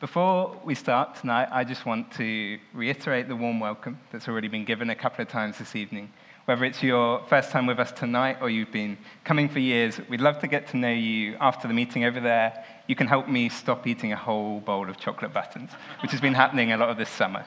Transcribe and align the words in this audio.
Before 0.00 0.56
we 0.64 0.76
start 0.76 1.16
tonight, 1.16 1.48
I 1.50 1.64
just 1.64 1.84
want 1.84 2.12
to 2.12 2.56
reiterate 2.72 3.26
the 3.26 3.34
warm 3.34 3.58
welcome 3.58 3.98
that's 4.12 4.28
already 4.28 4.46
been 4.46 4.64
given 4.64 4.90
a 4.90 4.94
couple 4.94 5.22
of 5.22 5.28
times 5.28 5.58
this 5.58 5.74
evening. 5.74 6.12
Whether 6.44 6.66
it's 6.66 6.84
your 6.84 7.24
first 7.24 7.50
time 7.50 7.66
with 7.66 7.80
us 7.80 7.90
tonight 7.90 8.36
or 8.40 8.48
you've 8.48 8.70
been 8.70 8.96
coming 9.24 9.48
for 9.48 9.58
years, 9.58 10.00
we'd 10.08 10.20
love 10.20 10.38
to 10.38 10.46
get 10.46 10.68
to 10.68 10.76
know 10.76 10.92
you 10.92 11.36
after 11.40 11.66
the 11.66 11.74
meeting 11.74 12.04
over 12.04 12.20
there. 12.20 12.64
You 12.86 12.94
can 12.94 13.08
help 13.08 13.26
me 13.26 13.48
stop 13.48 13.88
eating 13.88 14.12
a 14.12 14.16
whole 14.16 14.60
bowl 14.60 14.88
of 14.88 14.98
chocolate 14.98 15.34
buttons, 15.34 15.72
which 16.00 16.12
has 16.12 16.20
been 16.20 16.34
happening 16.34 16.70
a 16.70 16.76
lot 16.76 16.90
of 16.90 16.96
this 16.96 17.10
summer. 17.10 17.44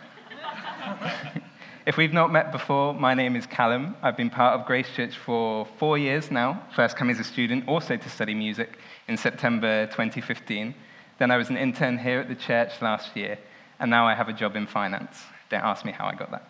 if 1.86 1.96
we've 1.96 2.12
not 2.12 2.34
met 2.34 2.52
before, 2.52 2.94
my 2.94 3.14
name 3.14 3.38
is 3.38 3.46
Callum. 3.46 3.96
I've 4.02 4.18
been 4.18 4.30
part 4.30 4.60
of 4.60 4.68
Grace 4.68 4.90
Church 4.94 5.16
for 5.16 5.66
four 5.80 5.98
years 5.98 6.30
now, 6.30 6.64
first 6.76 6.98
coming 6.98 7.16
as 7.16 7.22
a 7.22 7.24
student, 7.24 7.66
also 7.70 7.96
to 7.96 8.10
study 8.10 8.34
music 8.34 8.78
in 9.08 9.16
September 9.16 9.86
2015. 9.86 10.76
Then 11.22 11.30
I 11.30 11.38
was 11.38 11.52
an 11.52 11.58
intern 11.58 12.00
here 12.00 12.20
at 12.20 12.30
the 12.30 12.34
church 12.34 12.82
last 12.82 13.16
year, 13.16 13.38
and 13.80 13.92
now 13.92 14.08
I 14.08 14.16
have 14.16 14.28
a 14.28 14.34
job 14.34 14.56
in 14.56 14.66
finance. 14.66 15.22
Don't 15.52 15.64
ask 15.64 15.86
me 15.86 15.92
how 15.92 16.08
I 16.08 16.16
got 16.16 16.32
that. 16.32 16.50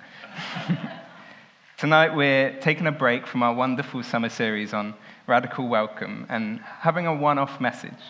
Tonight 1.78 2.16
we're 2.16 2.58
taking 2.62 2.88
a 2.88 2.92
break 2.94 3.28
from 3.28 3.44
our 3.44 3.54
wonderful 3.54 4.02
summer 4.02 4.30
series 4.30 4.74
on 4.74 4.94
radical 5.28 5.68
welcome 5.68 6.26
and 6.30 6.62
having 6.62 7.06
a 7.06 7.14
one 7.14 7.38
off 7.38 7.60
message. 7.60 8.02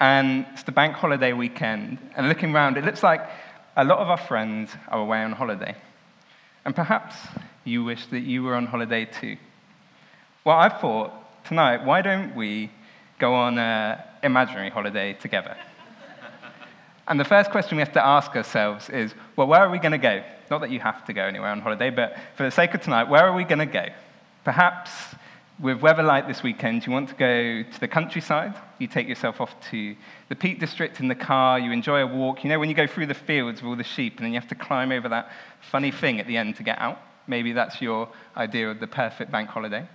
And 0.00 0.46
it's 0.52 0.64
the 0.64 0.72
bank 0.72 0.96
holiday 0.96 1.32
weekend, 1.32 1.98
and 2.16 2.28
looking 2.28 2.52
around, 2.52 2.76
it 2.76 2.84
looks 2.84 3.04
like 3.04 3.30
a 3.76 3.84
lot 3.84 4.00
of 4.00 4.10
our 4.10 4.18
friends 4.18 4.72
are 4.88 4.98
away 4.98 5.22
on 5.22 5.30
holiday. 5.30 5.76
And 6.64 6.74
perhaps 6.74 7.14
you 7.62 7.84
wish 7.84 8.04
that 8.06 8.22
you 8.22 8.42
were 8.42 8.56
on 8.56 8.66
holiday 8.66 9.04
too. 9.04 9.36
Well, 10.44 10.58
I 10.58 10.70
thought 10.70 11.44
tonight, 11.44 11.84
why 11.84 12.02
don't 12.02 12.34
we 12.34 12.72
go 13.18 13.34
on 13.34 13.58
an 13.58 13.98
imaginary 14.22 14.70
holiday 14.70 15.14
together? 15.14 15.56
And 17.08 17.18
the 17.18 17.24
first 17.24 17.50
question 17.50 17.76
we 17.76 17.82
have 17.82 17.92
to 17.94 18.04
ask 18.04 18.36
ourselves 18.36 18.90
is 18.90 19.14
well, 19.36 19.46
where 19.46 19.60
are 19.60 19.70
we 19.70 19.78
going 19.78 19.92
to 19.92 19.98
go? 19.98 20.22
Not 20.50 20.60
that 20.60 20.70
you 20.70 20.80
have 20.80 21.04
to 21.06 21.12
go 21.12 21.22
anywhere 21.22 21.50
on 21.50 21.60
holiday, 21.60 21.90
but 21.90 22.16
for 22.36 22.42
the 22.42 22.50
sake 22.50 22.74
of 22.74 22.82
tonight, 22.82 23.08
where 23.08 23.24
are 23.24 23.34
we 23.34 23.44
going 23.44 23.58
to 23.58 23.66
go? 23.66 23.86
Perhaps 24.44 24.90
with 25.60 25.80
weather 25.80 26.02
like 26.02 26.28
this 26.28 26.42
weekend, 26.42 26.86
you 26.86 26.92
want 26.92 27.08
to 27.08 27.14
go 27.14 27.62
to 27.62 27.80
the 27.80 27.88
countryside. 27.88 28.54
You 28.78 28.86
take 28.86 29.08
yourself 29.08 29.40
off 29.40 29.58
to 29.70 29.96
the 30.28 30.36
Peak 30.36 30.60
District 30.60 31.00
in 31.00 31.08
the 31.08 31.14
car. 31.14 31.58
You 31.58 31.72
enjoy 31.72 32.00
a 32.02 32.06
walk. 32.06 32.44
You 32.44 32.50
know, 32.50 32.58
when 32.58 32.68
you 32.68 32.74
go 32.74 32.86
through 32.86 33.06
the 33.06 33.14
fields 33.14 33.60
with 33.60 33.68
all 33.68 33.76
the 33.76 33.84
sheep 33.84 34.18
and 34.18 34.24
then 34.24 34.32
you 34.32 34.38
have 34.38 34.48
to 34.50 34.54
climb 34.54 34.92
over 34.92 35.08
that 35.08 35.32
funny 35.60 35.90
thing 35.90 36.20
at 36.20 36.26
the 36.26 36.36
end 36.36 36.56
to 36.56 36.62
get 36.62 36.78
out? 36.78 37.00
Maybe 37.26 37.52
that's 37.52 37.82
your 37.82 38.08
idea 38.36 38.70
of 38.70 38.80
the 38.80 38.86
perfect 38.86 39.32
bank 39.32 39.48
holiday. 39.48 39.86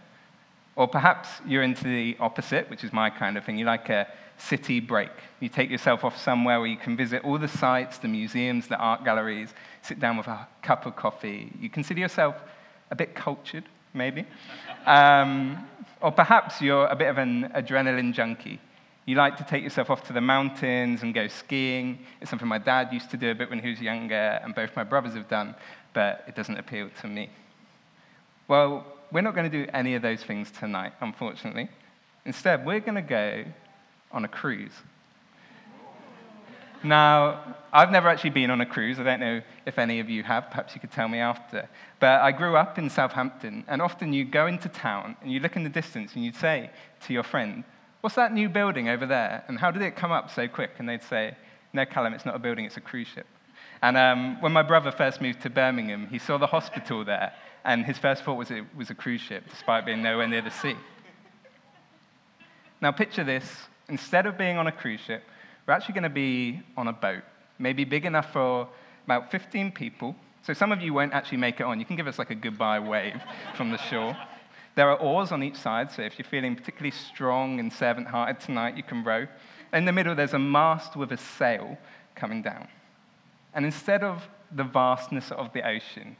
Or 0.75 0.87
perhaps 0.87 1.29
you're 1.45 1.63
into 1.63 1.83
the 1.83 2.17
opposite, 2.19 2.69
which 2.69 2.83
is 2.83 2.91
my 2.91 3.09
kind 3.09 3.37
of 3.37 3.45
thing. 3.45 3.57
You 3.57 3.65
like 3.65 3.89
a 3.89 4.07
city 4.37 4.79
break. 4.79 5.11
You 5.39 5.49
take 5.49 5.69
yourself 5.69 6.03
off 6.03 6.17
somewhere 6.17 6.59
where 6.59 6.67
you 6.67 6.77
can 6.77 6.97
visit 6.97 7.23
all 7.23 7.37
the 7.37 7.47
sites, 7.47 7.99
the 7.99 8.07
museums, 8.07 8.67
the 8.67 8.77
art 8.77 9.03
galleries, 9.03 9.53
sit 9.81 9.99
down 9.99 10.17
with 10.17 10.27
a 10.27 10.47
cup 10.61 10.85
of 10.85 10.95
coffee. 10.95 11.51
You 11.59 11.69
consider 11.69 11.99
yourself 11.99 12.35
a 12.89 12.95
bit 12.95 13.13
cultured, 13.13 13.65
maybe. 13.93 14.25
Um, 14.85 15.67
or 16.01 16.11
perhaps 16.11 16.61
you're 16.61 16.87
a 16.87 16.95
bit 16.95 17.07
of 17.07 17.17
an 17.17 17.49
adrenaline 17.55 18.13
junkie. 18.13 18.59
You 19.05 19.15
like 19.15 19.37
to 19.37 19.43
take 19.43 19.63
yourself 19.63 19.89
off 19.89 20.03
to 20.07 20.13
the 20.13 20.21
mountains 20.21 21.03
and 21.03 21.13
go 21.13 21.27
skiing. 21.27 21.99
It's 22.21 22.29
something 22.29 22.47
my 22.47 22.57
dad 22.57 22.91
used 22.91 23.11
to 23.11 23.17
do 23.17 23.31
a 23.31 23.35
bit 23.35 23.49
when 23.49 23.59
he 23.59 23.69
was 23.69 23.81
younger, 23.81 24.39
and 24.43 24.55
both 24.55 24.75
my 24.75 24.83
brothers 24.83 25.13
have 25.13 25.27
done, 25.27 25.55
but 25.93 26.23
it 26.27 26.35
doesn't 26.35 26.57
appeal 26.57 26.89
to 27.01 27.07
me. 27.07 27.29
Well, 28.47 28.85
we're 29.13 29.21
not 29.21 29.35
going 29.35 29.49
to 29.49 29.65
do 29.65 29.69
any 29.73 29.93
of 29.93 30.01
those 30.01 30.23
things 30.23 30.49
tonight, 30.49 30.93
unfortunately. 30.99 31.69
Instead, 32.25 32.65
we're 32.65 32.79
going 32.79 32.95
to 32.95 33.01
go 33.01 33.45
on 34.11 34.25
a 34.25 34.27
cruise. 34.27 34.71
Now, 36.83 37.55
I've 37.71 37.91
never 37.91 38.09
actually 38.09 38.31
been 38.31 38.49
on 38.49 38.59
a 38.59 38.65
cruise. 38.65 38.99
I 38.99 39.03
don't 39.03 39.19
know 39.19 39.41
if 39.65 39.79
any 39.79 39.99
of 39.99 40.09
you 40.09 40.23
have. 40.23 40.49
Perhaps 40.49 40.75
you 40.75 40.81
could 40.81 40.91
tell 40.91 41.07
me 41.07 41.19
after. 41.19 41.69
But 41.99 42.21
I 42.21 42.31
grew 42.31 42.57
up 42.57 42.77
in 42.77 42.89
Southampton, 42.89 43.63
and 43.67 43.81
often 43.81 44.11
you 44.11 44.25
go 44.25 44.47
into 44.47 44.67
town 44.67 45.15
and 45.21 45.31
you 45.31 45.39
look 45.39 45.55
in 45.55 45.63
the 45.63 45.69
distance 45.69 46.15
and 46.15 46.25
you'd 46.25 46.35
say 46.35 46.71
to 47.05 47.13
your 47.13 47.23
friend, 47.23 47.63
What's 48.01 48.17
that 48.17 48.33
new 48.33 48.49
building 48.49 48.89
over 48.89 49.05
there? 49.05 49.45
And 49.47 49.57
how 49.57 49.71
did 49.71 49.81
it 49.81 49.95
come 49.95 50.11
up 50.11 50.29
so 50.29 50.45
quick? 50.45 50.71
And 50.77 50.89
they'd 50.89 51.01
say, 51.03 51.37
No, 51.71 51.85
Callum, 51.85 52.13
it's 52.13 52.25
not 52.25 52.35
a 52.35 52.39
building, 52.39 52.65
it's 52.65 52.75
a 52.75 52.81
cruise 52.81 53.07
ship. 53.07 53.27
And 53.83 53.97
um, 53.97 54.41
when 54.41 54.53
my 54.53 54.61
brother 54.61 54.93
first 54.93 55.19
moved 55.19 55.41
to 55.41 55.49
Birmingham, 55.49 56.07
he 56.07 56.17
saw 56.17 56.37
the 56.37 56.47
hospital 56.47 57.03
there, 57.03 57.33
and 57.65 57.85
his 57.85 57.97
first 57.97 58.23
thought 58.23 58.35
was 58.35 58.49
it 58.49 58.63
was 58.77 58.89
a 58.89 58.95
cruise 58.95 59.19
ship, 59.19 59.43
despite 59.49 59.85
being 59.85 60.01
nowhere 60.01 60.25
near 60.25 60.41
the 60.41 60.51
sea. 60.51 60.77
Now, 62.79 62.93
picture 62.93 63.25
this 63.25 63.43
instead 63.89 64.25
of 64.25 64.37
being 64.37 64.57
on 64.57 64.67
a 64.67 64.71
cruise 64.71 65.01
ship, 65.01 65.21
we're 65.67 65.73
actually 65.73 65.95
going 65.95 66.03
to 66.03 66.09
be 66.09 66.61
on 66.77 66.87
a 66.87 66.93
boat, 66.93 67.23
maybe 67.59 67.83
big 67.83 68.05
enough 68.05 68.31
for 68.31 68.69
about 69.03 69.29
15 69.29 69.73
people. 69.73 70.15
So 70.43 70.53
some 70.53 70.71
of 70.71 70.81
you 70.81 70.93
won't 70.93 71.11
actually 71.11 71.39
make 71.39 71.59
it 71.59 71.63
on. 71.63 71.77
You 71.77 71.85
can 71.85 71.97
give 71.97 72.07
us 72.07 72.17
like 72.17 72.29
a 72.29 72.35
goodbye 72.35 72.79
wave 72.79 73.21
from 73.57 73.69
the 73.69 73.77
shore. 73.77 74.15
There 74.75 74.89
are 74.89 74.97
oars 74.97 75.33
on 75.33 75.43
each 75.43 75.57
side, 75.57 75.91
so 75.91 76.03
if 76.03 76.17
you're 76.17 76.25
feeling 76.25 76.55
particularly 76.55 76.91
strong 76.91 77.59
and 77.59 77.71
servant 77.71 78.07
hearted 78.07 78.39
tonight, 78.39 78.77
you 78.77 78.83
can 78.83 79.03
row. 79.03 79.27
In 79.73 79.83
the 79.83 79.91
middle, 79.91 80.15
there's 80.15 80.33
a 80.33 80.39
mast 80.39 80.95
with 80.95 81.11
a 81.11 81.17
sail 81.17 81.77
coming 82.15 82.41
down. 82.41 82.69
And 83.53 83.65
instead 83.65 84.03
of 84.03 84.27
the 84.51 84.63
vastness 84.63 85.31
of 85.31 85.53
the 85.53 85.67
ocean, 85.67 86.15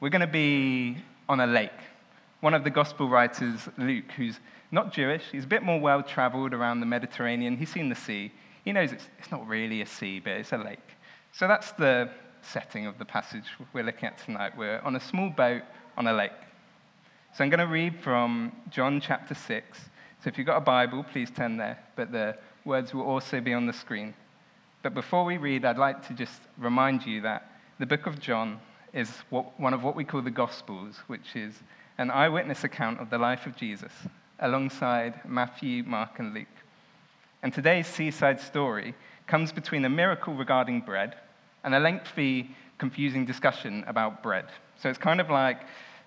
we're 0.00 0.10
going 0.10 0.20
to 0.20 0.26
be 0.26 0.98
on 1.28 1.40
a 1.40 1.46
lake. 1.46 1.70
One 2.40 2.54
of 2.54 2.64
the 2.64 2.70
gospel 2.70 3.08
writers, 3.08 3.68
Luke, 3.78 4.10
who's 4.16 4.38
not 4.70 4.92
Jewish, 4.92 5.22
he's 5.32 5.44
a 5.44 5.46
bit 5.46 5.62
more 5.62 5.80
well 5.80 6.02
traveled 6.02 6.52
around 6.52 6.80
the 6.80 6.86
Mediterranean, 6.86 7.56
he's 7.56 7.70
seen 7.70 7.88
the 7.88 7.94
sea. 7.94 8.32
He 8.64 8.72
knows 8.72 8.92
it's, 8.92 9.08
it's 9.18 9.30
not 9.30 9.46
really 9.46 9.80
a 9.82 9.86
sea, 9.86 10.20
but 10.20 10.32
it's 10.32 10.52
a 10.52 10.58
lake. 10.58 10.78
So 11.32 11.48
that's 11.48 11.72
the 11.72 12.10
setting 12.42 12.86
of 12.86 12.98
the 12.98 13.04
passage 13.04 13.44
we're 13.72 13.84
looking 13.84 14.06
at 14.06 14.18
tonight. 14.18 14.56
We're 14.56 14.80
on 14.80 14.96
a 14.96 15.00
small 15.00 15.30
boat 15.30 15.62
on 15.96 16.06
a 16.06 16.12
lake. 16.12 16.32
So 17.36 17.42
I'm 17.42 17.50
going 17.50 17.66
to 17.66 17.66
read 17.66 17.98
from 18.00 18.52
John 18.70 19.00
chapter 19.00 19.34
6. 19.34 19.78
So 20.22 20.28
if 20.28 20.38
you've 20.38 20.46
got 20.46 20.56
a 20.56 20.60
Bible, 20.60 21.04
please 21.04 21.30
turn 21.30 21.56
there, 21.56 21.78
but 21.96 22.12
the 22.12 22.36
words 22.64 22.94
will 22.94 23.02
also 23.02 23.40
be 23.40 23.52
on 23.52 23.66
the 23.66 23.72
screen. 23.72 24.14
But 24.84 24.92
before 24.92 25.24
we 25.24 25.38
read, 25.38 25.64
I'd 25.64 25.78
like 25.78 26.06
to 26.08 26.12
just 26.12 26.42
remind 26.58 27.06
you 27.06 27.22
that 27.22 27.50
the 27.78 27.86
book 27.86 28.04
of 28.04 28.20
John 28.20 28.60
is 28.92 29.08
what, 29.30 29.58
one 29.58 29.72
of 29.72 29.82
what 29.82 29.96
we 29.96 30.04
call 30.04 30.20
the 30.20 30.30
Gospels, 30.30 30.98
which 31.06 31.34
is 31.34 31.54
an 31.96 32.10
eyewitness 32.10 32.64
account 32.64 33.00
of 33.00 33.08
the 33.08 33.16
life 33.16 33.46
of 33.46 33.56
Jesus, 33.56 33.92
alongside 34.40 35.22
Matthew, 35.26 35.84
Mark, 35.84 36.18
and 36.18 36.34
Luke. 36.34 36.46
And 37.42 37.50
today's 37.50 37.86
seaside 37.86 38.38
story 38.38 38.94
comes 39.26 39.52
between 39.52 39.86
a 39.86 39.88
miracle 39.88 40.34
regarding 40.34 40.82
bread 40.82 41.14
and 41.64 41.74
a 41.74 41.80
lengthy, 41.80 42.54
confusing 42.76 43.24
discussion 43.24 43.84
about 43.86 44.22
bread. 44.22 44.44
So 44.82 44.90
it's 44.90 44.98
kind 44.98 45.18
of 45.18 45.30
like 45.30 45.62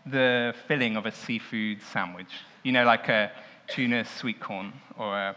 the 0.06 0.54
filling 0.68 0.98
of 0.98 1.08
a 1.08 1.12
seafood 1.12 1.82
sandwich. 1.82 2.30
You 2.62 2.74
know, 2.74 2.86
like 2.86 3.10
a 3.10 3.32
tuna 3.68 4.06
sweet 4.06 4.40
corn 4.40 4.72
or 5.00 5.18
a 5.18 5.36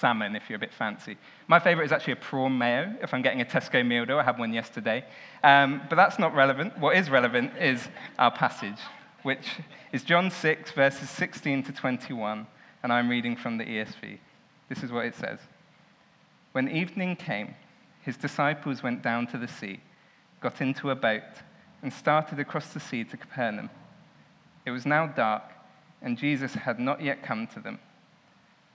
salmon 0.00 0.34
if 0.34 0.48
you're 0.48 0.56
a 0.56 0.60
bit 0.60 0.72
fancy. 0.72 1.16
My 1.46 1.58
favorite 1.58 1.84
is 1.84 1.92
actually 1.92 2.14
a 2.14 2.16
prawn 2.16 2.58
mayo 2.58 2.94
if 3.00 3.14
I'm 3.14 3.22
getting 3.22 3.40
a 3.40 3.44
Tesco 3.44 3.86
meal 3.86 4.04
deal. 4.04 4.18
I 4.18 4.24
had 4.24 4.38
one 4.38 4.52
yesterday. 4.52 5.04
Um, 5.44 5.82
but 5.88 5.96
that's 5.96 6.18
not 6.18 6.34
relevant. 6.34 6.76
What 6.78 6.96
is 6.96 7.08
relevant 7.08 7.52
is 7.58 7.88
our 8.18 8.30
passage, 8.30 8.78
which 9.22 9.46
is 9.92 10.02
John 10.02 10.30
6, 10.30 10.72
verses 10.72 11.08
16 11.10 11.62
to 11.64 11.72
21. 11.72 12.46
And 12.82 12.92
I'm 12.92 13.08
reading 13.08 13.36
from 13.36 13.58
the 13.58 13.64
ESV. 13.64 14.18
This 14.68 14.82
is 14.82 14.90
what 14.90 15.04
it 15.04 15.14
says 15.14 15.38
When 16.52 16.68
evening 16.68 17.16
came, 17.16 17.54
his 18.00 18.16
disciples 18.16 18.82
went 18.82 19.02
down 19.02 19.28
to 19.28 19.38
the 19.38 19.48
sea, 19.48 19.80
got 20.40 20.60
into 20.60 20.90
a 20.90 20.96
boat, 20.96 21.22
and 21.82 21.92
started 21.92 22.40
across 22.40 22.72
the 22.72 22.80
sea 22.80 23.04
to 23.04 23.16
Capernaum. 23.16 23.70
It 24.66 24.70
was 24.72 24.86
now 24.86 25.06
dark, 25.06 25.44
and 26.00 26.18
Jesus 26.18 26.54
had 26.54 26.80
not 26.80 27.00
yet 27.00 27.22
come 27.22 27.46
to 27.48 27.60
them. 27.60 27.78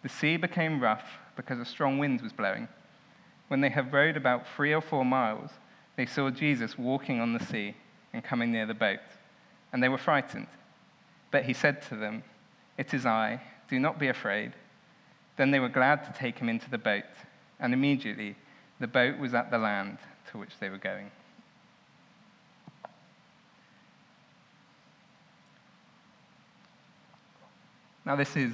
The 0.08 0.14
sea 0.14 0.38
became 0.38 0.80
rough 0.80 1.04
because 1.36 1.60
a 1.60 1.66
strong 1.66 1.98
wind 1.98 2.22
was 2.22 2.32
blowing. 2.32 2.70
When 3.50 3.60
they 3.60 3.68
had 3.68 3.92
rowed 3.92 4.16
about 4.16 4.48
three 4.56 4.74
or 4.74 4.80
four 4.80 5.04
miles, 5.04 5.50
they 5.98 6.06
saw 6.06 6.30
Jesus 6.30 6.78
walking 6.78 7.20
on 7.20 7.34
the 7.34 7.44
sea 7.44 7.76
and 8.14 8.24
coming 8.24 8.54
near 8.54 8.66
the 8.66 8.74
boat, 8.74 9.02
and 9.74 9.84
they 9.84 9.90
were 9.90 9.98
frightened. 9.98 10.48
But 11.30 11.44
he 11.44 11.52
said 11.52 11.82
to 11.90 11.98
them, 11.98 12.24
It 12.78 12.94
is 12.94 13.06
I, 13.06 13.42
do 13.70 13.80
not 13.80 14.00
be 14.00 14.08
afraid. 14.08 14.54
Then 15.36 15.52
they 15.52 15.60
were 15.60 15.68
glad 15.68 16.06
to 16.06 16.18
take 16.18 16.40
him 16.40 16.48
into 16.48 16.70
the 16.70 16.78
boat, 16.78 17.04
and 17.60 17.74
immediately 17.74 18.38
the 18.80 18.88
boat 18.88 19.20
was 19.20 19.34
at 19.34 19.52
the 19.52 19.58
land 19.58 19.98
to 20.32 20.38
which 20.38 20.58
they 20.62 20.70
were 20.70 20.78
going. 20.78 21.12
Now, 28.06 28.16
this 28.16 28.38
is 28.38 28.54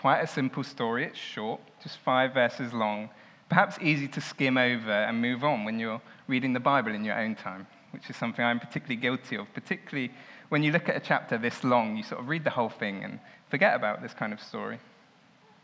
quite 0.00 0.20
a 0.20 0.26
simple 0.26 0.64
story. 0.64 1.04
It's 1.04 1.18
short, 1.18 1.60
just 1.82 1.98
five 1.98 2.32
verses 2.32 2.72
long, 2.72 3.10
perhaps 3.50 3.76
easy 3.82 4.08
to 4.08 4.20
skim 4.20 4.56
over 4.56 4.90
and 4.90 5.20
move 5.20 5.44
on 5.44 5.64
when 5.64 5.78
you're 5.78 6.00
reading 6.26 6.54
the 6.54 6.60
Bible 6.60 6.94
in 6.94 7.04
your 7.04 7.18
own 7.18 7.34
time, 7.34 7.66
which 7.90 8.08
is 8.08 8.16
something 8.16 8.42
I'm 8.42 8.58
particularly 8.58 8.96
guilty 8.96 9.36
of. 9.36 9.52
Particularly 9.52 10.10
when 10.48 10.62
you 10.62 10.72
look 10.72 10.88
at 10.88 10.96
a 10.96 11.00
chapter 11.00 11.36
this 11.36 11.62
long, 11.64 11.98
you 11.98 12.02
sort 12.02 12.20
of 12.20 12.28
read 12.28 12.44
the 12.44 12.50
whole 12.50 12.70
thing 12.70 13.04
and 13.04 13.20
forget 13.50 13.74
about 13.74 14.00
this 14.00 14.14
kind 14.14 14.32
of 14.32 14.40
story. 14.40 14.78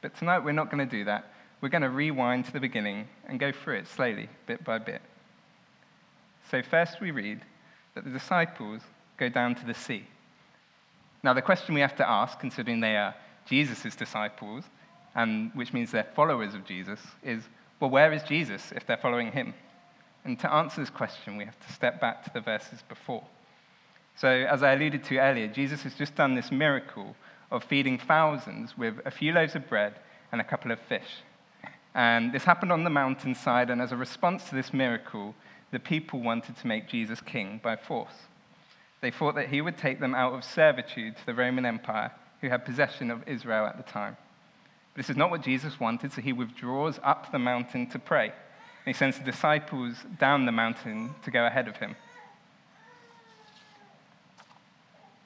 But 0.03 0.15
tonight 0.17 0.41
we're 0.41 0.53
not 0.53 0.71
going 0.71 0.87
to 0.87 0.97
do 0.99 1.05
that. 1.05 1.33
we're 1.63 1.71
going 1.71 1.83
to 1.83 1.89
rewind 1.89 2.45
to 2.45 2.53
the 2.53 2.61
beginning 2.61 3.09
and 3.27 3.41
go 3.41 3.51
through 3.51 3.77
it 3.77 3.89
slowly, 3.89 4.29
bit 4.47 4.63
by 4.65 4.77
bit. 4.79 5.01
So, 6.51 6.63
first 6.63 7.01
we 7.01 7.11
read 7.11 7.41
that 7.95 8.05
the 8.05 8.11
disciples 8.11 8.83
go 9.17 9.31
down 9.31 9.55
to 9.55 9.65
the 9.65 9.73
sea. 9.73 10.05
Now, 11.23 11.33
the 11.33 11.43
question 11.43 11.75
we 11.75 11.81
have 11.81 11.97
to 11.97 12.09
ask, 12.09 12.39
considering 12.39 12.81
they 12.81 12.97
are 12.97 13.15
Jesus' 13.47 13.97
disciples, 13.97 14.65
and 15.15 15.51
which 15.55 15.73
means 15.73 15.91
they're 15.91 16.13
followers 16.15 16.55
of 16.55 16.65
Jesus, 16.65 17.01
is 17.23 17.43
well, 17.81 17.91
where 17.91 18.13
is 18.13 18.23
Jesus 18.23 18.73
if 18.73 18.87
they're 18.87 18.97
following 18.97 19.33
him? 19.33 19.55
And 20.25 20.39
to 20.41 20.53
answer 20.53 20.81
this 20.81 20.91
question, 20.91 21.37
we 21.37 21.45
have 21.45 21.61
to 21.61 21.73
step 21.73 22.01
back 22.01 22.25
to 22.25 22.31
the 22.33 22.41
verses 22.41 22.83
before. 22.89 23.25
So, 24.17 24.29
as 24.29 24.63
I 24.63 24.73
alluded 24.73 25.05
to 25.05 25.19
earlier, 25.19 25.47
Jesus 25.47 25.83
has 25.83 25.95
just 25.95 26.15
done 26.15 26.35
this 26.35 26.51
miracle 26.51 27.15
of 27.51 27.63
feeding 27.65 27.99
thousands 27.99 28.77
with 28.77 28.95
a 29.05 29.11
few 29.11 29.33
loaves 29.33 29.55
of 29.55 29.69
bread 29.69 29.95
and 30.33 30.41
a 30.41 30.45
couple 30.45 30.73
of 30.73 30.81
fish. 30.81 31.23
And 31.95 32.33
this 32.33 32.45
happened 32.45 32.73
on 32.73 32.85
the 32.85 32.91
mountainside, 32.91 33.71
and 33.71 33.81
as 33.81 33.93
a 33.93 33.97
response 33.97 34.49
to 34.49 34.55
this 34.55 34.73
miracle, 34.73 35.35
the 35.71 35.79
people 35.79 36.21
wanted 36.21 36.57
to 36.57 36.67
make 36.67 36.89
Jesus 36.89 37.21
king 37.21 37.61
by 37.63 37.77
force. 37.77 38.27
They 39.01 39.11
thought 39.11 39.35
that 39.35 39.51
he 39.51 39.61
would 39.61 39.77
take 39.77 40.01
them 40.01 40.15
out 40.15 40.33
of 40.33 40.45
servitude 40.45 41.17
to 41.19 41.27
the 41.27 41.35
Roman 41.35 41.67
Empire, 41.67 42.13
who 42.41 42.49
had 42.49 42.65
possession 42.65 43.11
of 43.11 43.27
Israel 43.29 43.67
at 43.67 43.77
the 43.77 43.83
time. 43.83 44.17
This 44.95 45.11
is 45.11 45.17
not 45.17 45.31
what 45.31 45.43
Jesus 45.43 45.79
wanted, 45.79 46.13
so 46.13 46.23
he 46.23 46.33
withdraws 46.33 46.99
up 47.03 47.31
the 47.31 47.39
mountain 47.39 47.87
to 47.91 47.99
pray. 47.99 48.27
And 48.27 48.95
he 48.95 48.95
sends 48.95 49.19
the 49.19 49.25
disciples 49.25 49.97
down 50.19 50.47
the 50.47 50.53
mountain 50.53 51.15
to 51.25 51.31
go 51.31 51.47
ahead 51.47 51.69
of 51.69 51.77
him. 51.77 51.97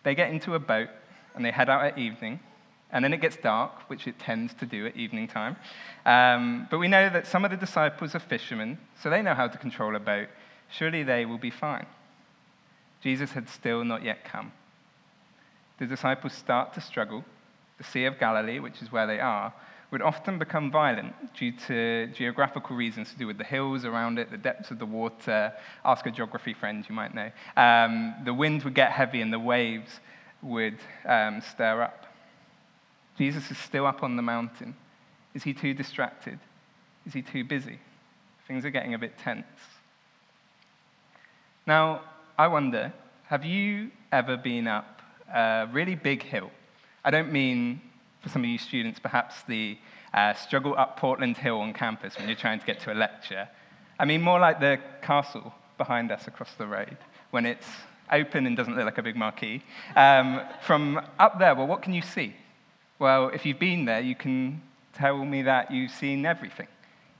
They 0.03 0.15
get 0.15 0.31
into 0.31 0.55
a 0.55 0.59
boat 0.59 0.89
and 1.35 1.45
they 1.45 1.51
head 1.51 1.69
out 1.69 1.85
at 1.85 1.99
evening. 1.99 2.41
And 2.93 3.05
then 3.05 3.13
it 3.13 3.21
gets 3.21 3.37
dark, 3.37 3.89
which 3.89 4.09
it 4.09 4.19
tends 4.19 4.53
to 4.55 4.67
do 4.67 4.87
at 4.87 4.97
evening 4.97 5.29
time. 5.29 5.57
Um, 6.05 6.67
but 6.71 6.79
we 6.79 6.89
know 6.89 7.09
that 7.09 7.27
some 7.27 7.45
of 7.45 7.53
the 7.53 7.57
disciples 7.57 8.17
are 8.17 8.19
fishermen, 8.19 8.79
so 9.01 9.09
they 9.09 9.23
know 9.23 9.35
how 9.35 9.47
to 9.47 9.59
control 9.59 9.95
a 9.95 10.01
boat. 10.01 10.29
Surely 10.71 11.05
they 11.05 11.25
will 11.25 11.39
be 11.39 11.51
fine. 11.51 11.87
Jesus 13.01 13.31
had 13.31 13.49
still 13.49 13.85
not 13.85 14.03
yet 14.03 14.25
come. 14.25 14.51
The 15.81 15.87
disciples 15.87 16.35
start 16.35 16.75
to 16.75 16.81
struggle. 16.83 17.25
The 17.79 17.85
Sea 17.85 18.05
of 18.05 18.19
Galilee, 18.19 18.61
which 18.61 18.83
is 18.83 18.93
where 18.93 19.07
they 19.07 19.19
are, 19.19 19.53
would 19.91 20.03
often 20.03 20.39
become 20.39 20.71
violent 20.71 21.15
due 21.35 21.53
to 21.53 22.07
geographical 22.09 22.77
reasons 22.77 23.11
to 23.11 23.19
do 23.19 23.27
with 23.27 23.39
the 23.39 23.45
hills 23.45 23.87
around 23.87 24.19
it, 24.19 24.31
the 24.31 24.37
depths 24.37 24.71
of 24.71 24.79
the 24.79 24.85
water. 24.85 25.53
Ask 25.83 26.05
a 26.05 26.11
geography 26.11 26.53
friend, 26.53 26.85
you 26.87 26.95
might 26.95 27.15
know. 27.15 27.31
Um, 27.57 28.15
the 28.25 28.35
wind 28.35 28.63
would 28.65 28.75
get 28.75 28.93
heavy 28.93 29.23
and 29.23 29.33
the 29.33 29.39
waves 29.39 30.01
would 30.43 30.79
um, 31.07 31.41
stir 31.41 31.83
up. 31.83 32.07
Jesus 33.17 33.51
is 33.51 33.57
still 33.57 33.87
up 33.87 34.03
on 34.03 34.17
the 34.17 34.23
mountain. 34.23 34.77
Is 35.33 35.45
he 35.45 35.55
too 35.55 35.73
distracted? 35.73 36.39
Is 37.07 37.15
he 37.15 37.23
too 37.23 37.43
busy? 37.43 37.79
Things 38.47 38.67
are 38.67 38.71
getting 38.71 38.93
a 38.93 38.99
bit 38.99 39.17
tense. 39.19 39.47
Now, 41.67 42.03
I 42.39 42.49
wonder 42.49 42.93
have 43.29 43.47
you 43.47 43.91
ever 44.13 44.37
been 44.37 44.67
up 44.67 45.00
a 45.33 45.69
really 45.73 45.95
big 45.95 46.23
hill? 46.23 46.51
I 47.05 47.11
don't 47.11 47.33
mean 47.33 47.81
for 48.21 48.29
some 48.29 48.43
of 48.43 48.51
you 48.51 48.59
students, 48.59 48.99
perhaps 48.99 49.43
the 49.49 49.79
uh, 50.13 50.35
struggle 50.35 50.75
up 50.77 50.99
Portland 50.99 51.37
Hill 51.37 51.61
on 51.61 51.73
campus 51.73 52.19
when 52.19 52.29
you're 52.29 52.37
trying 52.37 52.61
to 52.61 52.67
get 52.67 52.81
to 52.81 52.93
a 52.93 52.95
lecture. 52.95 53.49
I 53.99 54.05
mean, 54.05 54.23
more 54.23 54.39
like 54.41 54.61
the 54.61 54.79
castle 55.03 55.55
behind 55.79 56.13
us 56.13 56.27
across 56.27 56.53
the 56.55 56.67
road 56.67 56.97
when 57.31 57.47
it's 57.47 57.67
open 58.13 58.47
and 58.47 58.57
doesn't 58.57 58.75
look 58.75 58.85
like 58.85 58.99
a 58.99 59.03
big 59.03 59.17
marquee. 59.17 59.63
Um, 59.97 60.43
from 60.63 61.01
up 61.19 61.39
there, 61.39 61.55
well, 61.55 61.67
what 61.67 61.83
can 61.83 61.95
you 61.95 62.03
see? 62.03 62.35
Well, 62.99 63.29
if 63.29 63.47
you've 63.47 63.59
been 63.59 63.85
there, 63.85 64.01
you 64.01 64.15
can 64.15 64.61
tell 64.93 65.25
me 65.25 65.43
that 65.43 65.71
you've 65.71 65.93
seen 65.93 66.27
everything. 66.27 66.67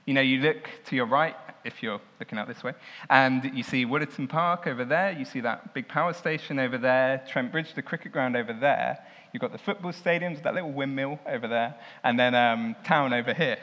You 0.05 0.13
know, 0.13 0.21
you 0.21 0.39
look 0.39 0.69
to 0.85 0.95
your 0.95 1.05
right, 1.05 1.35
if 1.63 1.81
you're 1.83 2.01
looking 2.19 2.37
out 2.37 2.47
this 2.47 2.63
way, 2.63 2.73
and 3.09 3.51
you 3.53 3.63
see 3.63 3.85
Wollaton 3.85 4.27
Park 4.27 4.67
over 4.67 4.85
there, 4.85 5.11
you 5.11 5.25
see 5.25 5.41
that 5.41 5.73
big 5.73 5.87
power 5.87 6.13
station 6.13 6.59
over 6.59 6.77
there, 6.77 7.23
Trent 7.27 7.51
Bridge, 7.51 7.73
the 7.73 7.81
cricket 7.81 8.11
ground 8.11 8.35
over 8.35 8.53
there, 8.53 8.99
You've 9.33 9.41
got 9.41 9.53
the 9.53 9.57
football 9.57 9.93
stadiums, 9.93 10.43
that 10.43 10.53
little 10.53 10.71
windmill 10.71 11.19
over 11.25 11.47
there, 11.47 11.75
and 12.03 12.19
then 12.19 12.35
um, 12.35 12.75
town 12.83 13.13
over 13.13 13.33
here. 13.33 13.57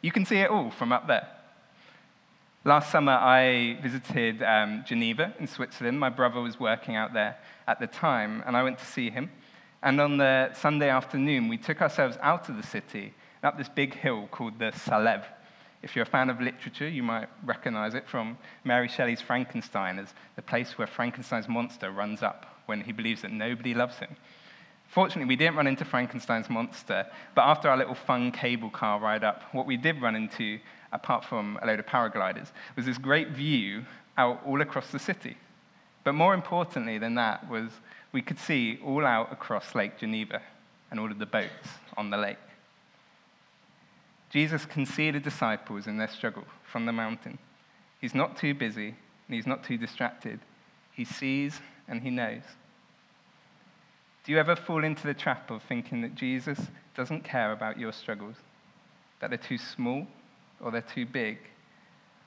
You 0.00 0.10
can 0.10 0.26
see 0.26 0.38
it 0.38 0.50
all 0.50 0.70
from 0.70 0.92
up 0.92 1.06
there. 1.06 1.28
Last 2.64 2.90
summer, 2.90 3.12
I 3.12 3.78
visited 3.80 4.42
um, 4.42 4.82
Geneva 4.86 5.32
in 5.38 5.46
Switzerland. 5.46 6.00
My 6.00 6.08
brother 6.08 6.40
was 6.40 6.58
working 6.58 6.96
out 6.96 7.12
there 7.12 7.36
at 7.68 7.78
the 7.78 7.86
time, 7.86 8.42
and 8.46 8.56
I 8.56 8.62
went 8.64 8.78
to 8.78 8.86
see 8.86 9.10
him. 9.10 9.30
And 9.82 10.00
on 10.00 10.16
the 10.16 10.52
Sunday 10.54 10.88
afternoon, 10.88 11.48
we 11.48 11.58
took 11.58 11.80
ourselves 11.80 12.16
out 12.20 12.48
of 12.48 12.56
the 12.56 12.62
city 12.62 13.14
up 13.42 13.58
this 13.58 13.68
big 13.68 13.94
hill 13.94 14.26
called 14.30 14.58
the 14.58 14.72
Salève. 14.72 15.24
If 15.84 15.94
you're 15.94 16.04
a 16.04 16.06
fan 16.06 16.30
of 16.30 16.40
literature, 16.40 16.88
you 16.88 17.02
might 17.02 17.28
recognize 17.44 17.94
it 17.94 18.08
from 18.08 18.38
Mary 18.64 18.88
Shelley's 18.88 19.20
Frankenstein 19.20 19.98
as 19.98 20.14
the 20.34 20.40
place 20.40 20.78
where 20.78 20.86
Frankenstein's 20.86 21.46
monster 21.46 21.90
runs 21.90 22.22
up 22.22 22.46
when 22.64 22.80
he 22.80 22.90
believes 22.90 23.20
that 23.20 23.30
nobody 23.30 23.74
loves 23.74 23.98
him. 23.98 24.16
Fortunately, 24.88 25.28
we 25.28 25.36
didn't 25.36 25.56
run 25.56 25.66
into 25.66 25.84
Frankenstein's 25.84 26.48
monster, 26.48 27.06
but 27.34 27.42
after 27.42 27.68
our 27.68 27.76
little 27.76 27.94
fun 27.94 28.32
cable 28.32 28.70
car 28.70 28.98
ride 28.98 29.24
up, 29.24 29.42
what 29.52 29.66
we 29.66 29.76
did 29.76 30.00
run 30.00 30.16
into, 30.16 30.58
apart 30.90 31.22
from 31.22 31.58
a 31.60 31.66
load 31.66 31.80
of 31.80 31.86
paragliders, 31.86 32.48
was 32.76 32.86
this 32.86 32.96
great 32.96 33.28
view 33.28 33.84
out 34.16 34.40
all 34.46 34.62
across 34.62 34.90
the 34.90 34.98
city. 34.98 35.36
But 36.02 36.14
more 36.14 36.32
importantly 36.32 36.96
than 36.96 37.14
that 37.16 37.50
was 37.50 37.68
we 38.10 38.22
could 38.22 38.38
see 38.38 38.80
all 38.82 39.04
out 39.04 39.30
across 39.30 39.74
Lake 39.74 39.98
Geneva 39.98 40.40
and 40.90 40.98
all 40.98 41.10
of 41.10 41.18
the 41.18 41.26
boats 41.26 41.68
on 41.98 42.08
the 42.08 42.16
lake. 42.16 42.38
Jesus 44.34 44.66
can 44.66 44.84
see 44.84 45.12
the 45.12 45.20
disciples 45.20 45.86
in 45.86 45.96
their 45.96 46.08
struggle 46.08 46.42
from 46.64 46.86
the 46.86 46.92
mountain. 46.92 47.38
He's 48.00 48.16
not 48.16 48.36
too 48.36 48.52
busy 48.52 48.88
and 48.88 49.34
he's 49.34 49.46
not 49.46 49.62
too 49.62 49.78
distracted. 49.78 50.40
He 50.90 51.04
sees 51.04 51.60
and 51.86 52.02
he 52.02 52.10
knows. 52.10 52.42
Do 54.24 54.32
you 54.32 54.40
ever 54.40 54.56
fall 54.56 54.82
into 54.82 55.06
the 55.06 55.14
trap 55.14 55.52
of 55.52 55.62
thinking 55.62 56.00
that 56.02 56.16
Jesus 56.16 56.58
doesn't 56.96 57.22
care 57.22 57.52
about 57.52 57.78
your 57.78 57.92
struggles? 57.92 58.34
That 59.20 59.30
they're 59.30 59.38
too 59.38 59.56
small, 59.56 60.04
or 60.60 60.72
they're 60.72 60.80
too 60.80 61.06
big, 61.06 61.38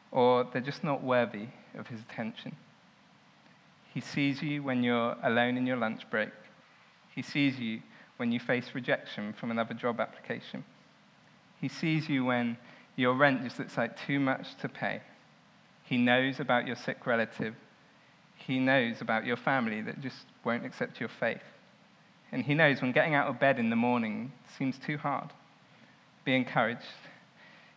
or 0.09 0.45
they're 0.45 0.61
just 0.61 0.85
not 0.85 1.03
worthy 1.03 1.47
of 1.77 1.87
his 1.87 1.99
attention? 1.99 2.55
He 3.93 3.99
sees 3.99 4.41
you 4.41 4.63
when 4.63 4.81
you're 4.81 5.17
alone 5.23 5.57
in 5.57 5.67
your 5.67 5.75
lunch 5.75 6.09
break. 6.09 6.29
He 7.13 7.21
sees 7.21 7.59
you 7.59 7.81
when 8.15 8.31
you 8.31 8.39
face 8.39 8.69
rejection 8.73 9.33
from 9.33 9.51
another 9.51 9.73
job 9.73 9.99
application. 9.99 10.63
He 11.59 11.67
sees 11.67 12.07
you 12.07 12.25
when 12.25 12.57
your 12.95 13.13
rent 13.13 13.43
just 13.43 13.59
looks 13.59 13.77
like 13.77 13.99
too 14.05 14.19
much 14.19 14.55
to 14.61 14.69
pay. 14.69 15.01
He 15.83 15.97
knows 15.97 16.39
about 16.39 16.67
your 16.67 16.75
sick 16.75 17.05
relative. 17.05 17.55
He 18.35 18.59
knows 18.59 19.01
about 19.01 19.25
your 19.25 19.37
family 19.37 19.81
that 19.81 20.01
just 20.01 20.25
won't 20.43 20.65
accept 20.65 20.99
your 20.99 21.09
faith. 21.09 21.43
And 22.31 22.43
He 22.43 22.53
knows 22.53 22.81
when 22.81 22.91
getting 22.91 23.15
out 23.15 23.27
of 23.27 23.39
bed 23.39 23.59
in 23.59 23.69
the 23.69 23.75
morning 23.75 24.31
seems 24.57 24.77
too 24.77 24.97
hard. 24.97 25.31
Be 26.25 26.35
encouraged. 26.35 26.81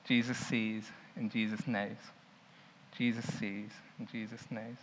Jesus 0.05 0.37
sees 0.37 0.91
and 1.17 1.31
Jesus 1.31 1.67
knows. 1.67 1.97
Jesus 2.97 3.25
sees 3.39 3.71
and 3.99 4.11
Jesus 4.11 4.41
knows. 4.51 4.77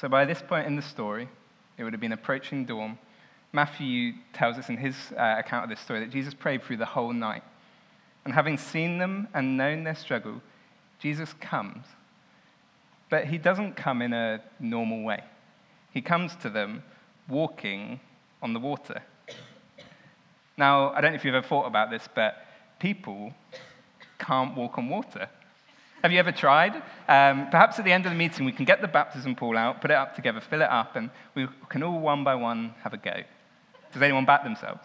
So, 0.00 0.08
by 0.08 0.24
this 0.24 0.42
point 0.42 0.66
in 0.66 0.76
the 0.76 0.82
story, 0.82 1.28
it 1.80 1.84
would 1.84 1.92
have 1.92 2.00
been 2.00 2.12
approaching 2.12 2.64
dawn. 2.64 2.98
Matthew 3.52 4.12
tells 4.32 4.56
us 4.56 4.68
in 4.68 4.76
his 4.76 4.94
uh, 5.18 5.34
account 5.38 5.64
of 5.64 5.70
this 5.70 5.80
story 5.80 5.98
that 6.00 6.10
Jesus 6.10 6.34
prayed 6.34 6.62
through 6.62 6.76
the 6.76 6.86
whole 6.86 7.12
night. 7.12 7.42
And 8.24 8.32
having 8.34 8.56
seen 8.56 8.98
them 8.98 9.26
and 9.34 9.56
known 9.56 9.82
their 9.82 9.96
struggle, 9.96 10.40
Jesus 11.00 11.32
comes 11.40 11.84
but 13.10 13.26
he 13.26 13.36
doesn't 13.36 13.74
come 13.74 14.00
in 14.00 14.14
a 14.14 14.40
normal 14.60 15.02
way. 15.02 15.22
He 15.92 16.00
comes 16.00 16.34
to 16.36 16.48
them 16.48 16.82
walking 17.28 18.00
on 18.40 18.54
the 18.54 18.60
water. 18.60 19.02
Now, 20.56 20.90
I 20.90 21.00
don't 21.00 21.10
know 21.10 21.16
if 21.16 21.24
you've 21.24 21.34
ever 21.34 21.46
thought 21.46 21.66
about 21.66 21.90
this, 21.90 22.08
but 22.14 22.36
people 22.78 23.34
can't 24.18 24.56
walk 24.56 24.78
on 24.78 24.88
water. 24.88 25.28
Have 26.02 26.12
you 26.12 26.18
ever 26.18 26.32
tried? 26.32 26.74
Um, 27.08 27.50
perhaps 27.50 27.78
at 27.78 27.84
the 27.84 27.92
end 27.92 28.06
of 28.06 28.12
the 28.12 28.18
meeting, 28.18 28.46
we 28.46 28.52
can 28.52 28.64
get 28.64 28.80
the 28.80 28.88
baptism 28.88 29.34
pool 29.34 29.56
out, 29.56 29.82
put 29.82 29.90
it 29.90 29.96
up 29.96 30.16
together, 30.16 30.40
fill 30.40 30.62
it 30.62 30.70
up, 30.70 30.96
and 30.96 31.10
we 31.34 31.46
can 31.68 31.82
all 31.82 32.00
one 32.00 32.24
by 32.24 32.34
one 32.34 32.74
have 32.82 32.94
a 32.94 32.96
go. 32.96 33.22
Does 33.92 34.00
anyone 34.00 34.24
bat 34.24 34.42
themselves? 34.42 34.82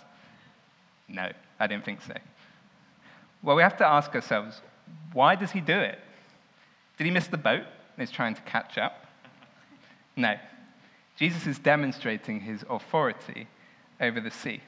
No, 1.08 1.32
I 1.60 1.68
didn't 1.68 1.86
think 1.86 2.02
so. 2.02 2.16
Well, 3.44 3.56
we 3.56 3.62
have 3.62 3.78
to 3.78 3.86
ask 3.86 4.14
ourselves 4.14 4.62
why 5.14 5.36
does 5.36 5.52
he 5.52 5.62
do 5.62 5.78
it? 5.78 6.00
Did 6.98 7.06
he 7.06 7.12
miss 7.12 7.28
the 7.28 7.38
boat? 7.38 7.64
And 7.98 8.04
is 8.04 8.12
trying 8.12 8.36
to 8.36 8.42
catch 8.42 8.78
up. 8.78 9.06
No. 10.18 10.36
Jesus 11.18 11.48
is 11.48 11.58
demonstrating 11.60 12.42
his 12.42 12.66
authority 12.70 13.48
over 14.02 14.20
the 14.20 14.32
sea. 14.32 14.62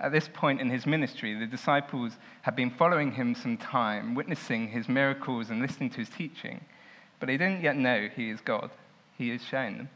At 0.00 0.12
this 0.12 0.28
point 0.32 0.62
in 0.62 0.70
his 0.70 0.86
ministry, 0.86 1.34
the 1.34 1.46
disciples 1.46 2.16
had 2.40 2.56
been 2.56 2.70
following 2.70 3.12
him 3.12 3.34
some 3.34 3.58
time, 3.58 4.14
witnessing 4.14 4.68
his 4.68 4.88
miracles 4.88 5.50
and 5.50 5.60
listening 5.60 5.90
to 5.90 5.98
his 5.98 6.08
teaching, 6.08 6.64
but 7.18 7.26
they 7.26 7.36
didn't 7.36 7.62
yet 7.62 7.76
know 7.76 8.08
he 8.16 8.30
is 8.30 8.40
God. 8.40 8.70
He 9.18 9.30
is 9.30 9.42
shown 9.44 9.76
them. 9.76 9.88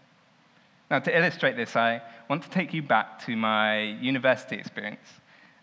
Now, 0.91 0.99
to 0.99 1.17
illustrate 1.17 1.57
this, 1.57 1.75
I 1.75 2.03
want 2.29 2.43
to 2.43 2.51
take 2.51 2.75
you 2.75 2.83
back 2.83 3.25
to 3.25 3.35
my 3.35 3.81
university 3.81 4.57
experience. 4.57 5.09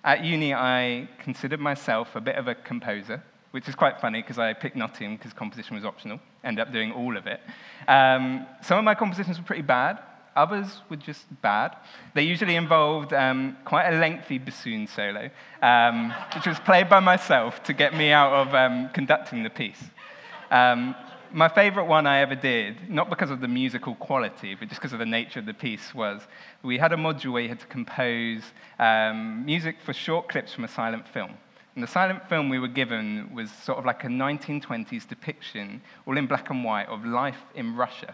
At 0.04 0.24
uni, 0.24 0.56
I 0.56 1.08
considered 1.20 1.60
myself 1.60 2.16
a 2.16 2.22
bit 2.22 2.36
of 2.36 2.48
a 2.48 2.56
composer, 2.56 3.22
which 3.52 3.70
is 3.70 3.76
quite 3.76 4.02
funny 4.02 4.24
because 4.24 4.40
I 4.40 4.54
picked 4.54 4.76
Nottingham 4.76 5.18
because 5.18 5.34
composition 5.34 5.76
was 5.76 5.86
optional, 5.86 6.20
ended 6.44 6.66
up 6.66 6.74
doing 6.74 6.92
all 6.92 7.16
of 7.16 7.28
it. 7.28 7.40
Um, 7.88 8.48
some 8.64 8.80
of 8.80 8.84
my 8.84 8.96
compositions 8.96 9.38
were 9.38 9.44
pretty 9.44 9.62
bad, 9.62 10.00
others 10.36 10.82
were 10.90 10.96
just 10.96 11.26
bad. 11.42 11.76
They 12.14 12.24
usually 12.24 12.56
involved 12.56 13.14
um, 13.14 13.58
quite 13.66 13.90
a 13.90 13.98
lengthy 13.98 14.38
bassoon 14.38 14.88
solo, 14.88 15.30
um, 15.62 16.14
which 16.36 16.46
was 16.46 16.60
played 16.60 16.90
by 16.90 17.00
myself 17.00 17.64
to 17.64 17.74
get 17.74 17.96
me 17.96 18.12
out 18.12 18.34
of 18.34 18.54
um, 18.54 18.90
conducting 18.94 19.44
the 19.44 19.50
piece. 19.50 19.82
Um, 20.50 20.96
my 21.34 21.48
favorite 21.48 21.86
one 21.86 22.08
I 22.08 22.20
ever 22.20 22.36
did, 22.36 22.90
not 22.90 23.10
because 23.10 23.30
of 23.30 23.40
the 23.40 23.48
musical 23.48 23.96
quality, 23.96 24.56
but 24.56 24.68
just 24.68 24.82
because 24.82 24.94
of 24.94 25.00
the 25.00 25.06
nature 25.06 25.40
of 25.40 25.46
the 25.46 25.54
piece, 25.54 25.94
was 25.96 26.22
we 26.62 26.78
had 26.78 26.92
a 26.92 26.98
module 26.98 27.34
where 27.34 27.42
you 27.42 27.50
had 27.50 27.60
to 27.62 27.68
compose 27.68 28.44
um, 28.80 29.46
music 29.46 29.78
for 29.84 29.94
short 29.94 30.28
clips 30.28 30.54
from 30.54 30.66
a 30.66 30.68
silent 30.68 31.08
film. 31.08 31.32
And 31.76 31.84
the 31.84 31.88
silent 31.88 32.28
film 32.28 32.50
we 32.50 32.60
were 32.60 32.68
given 32.68 33.34
was 33.34 33.50
sort 33.50 33.78
of 33.80 33.86
like 33.86 34.04
a 34.04 34.08
1920s 34.08 35.08
depiction, 35.08 35.82
all 36.06 36.18
in 36.18 36.28
black 36.28 36.50
and 36.50 36.66
white, 36.66 36.90
of 36.90 37.06
life 37.06 37.40
in 37.56 37.78
Russia. 37.78 38.14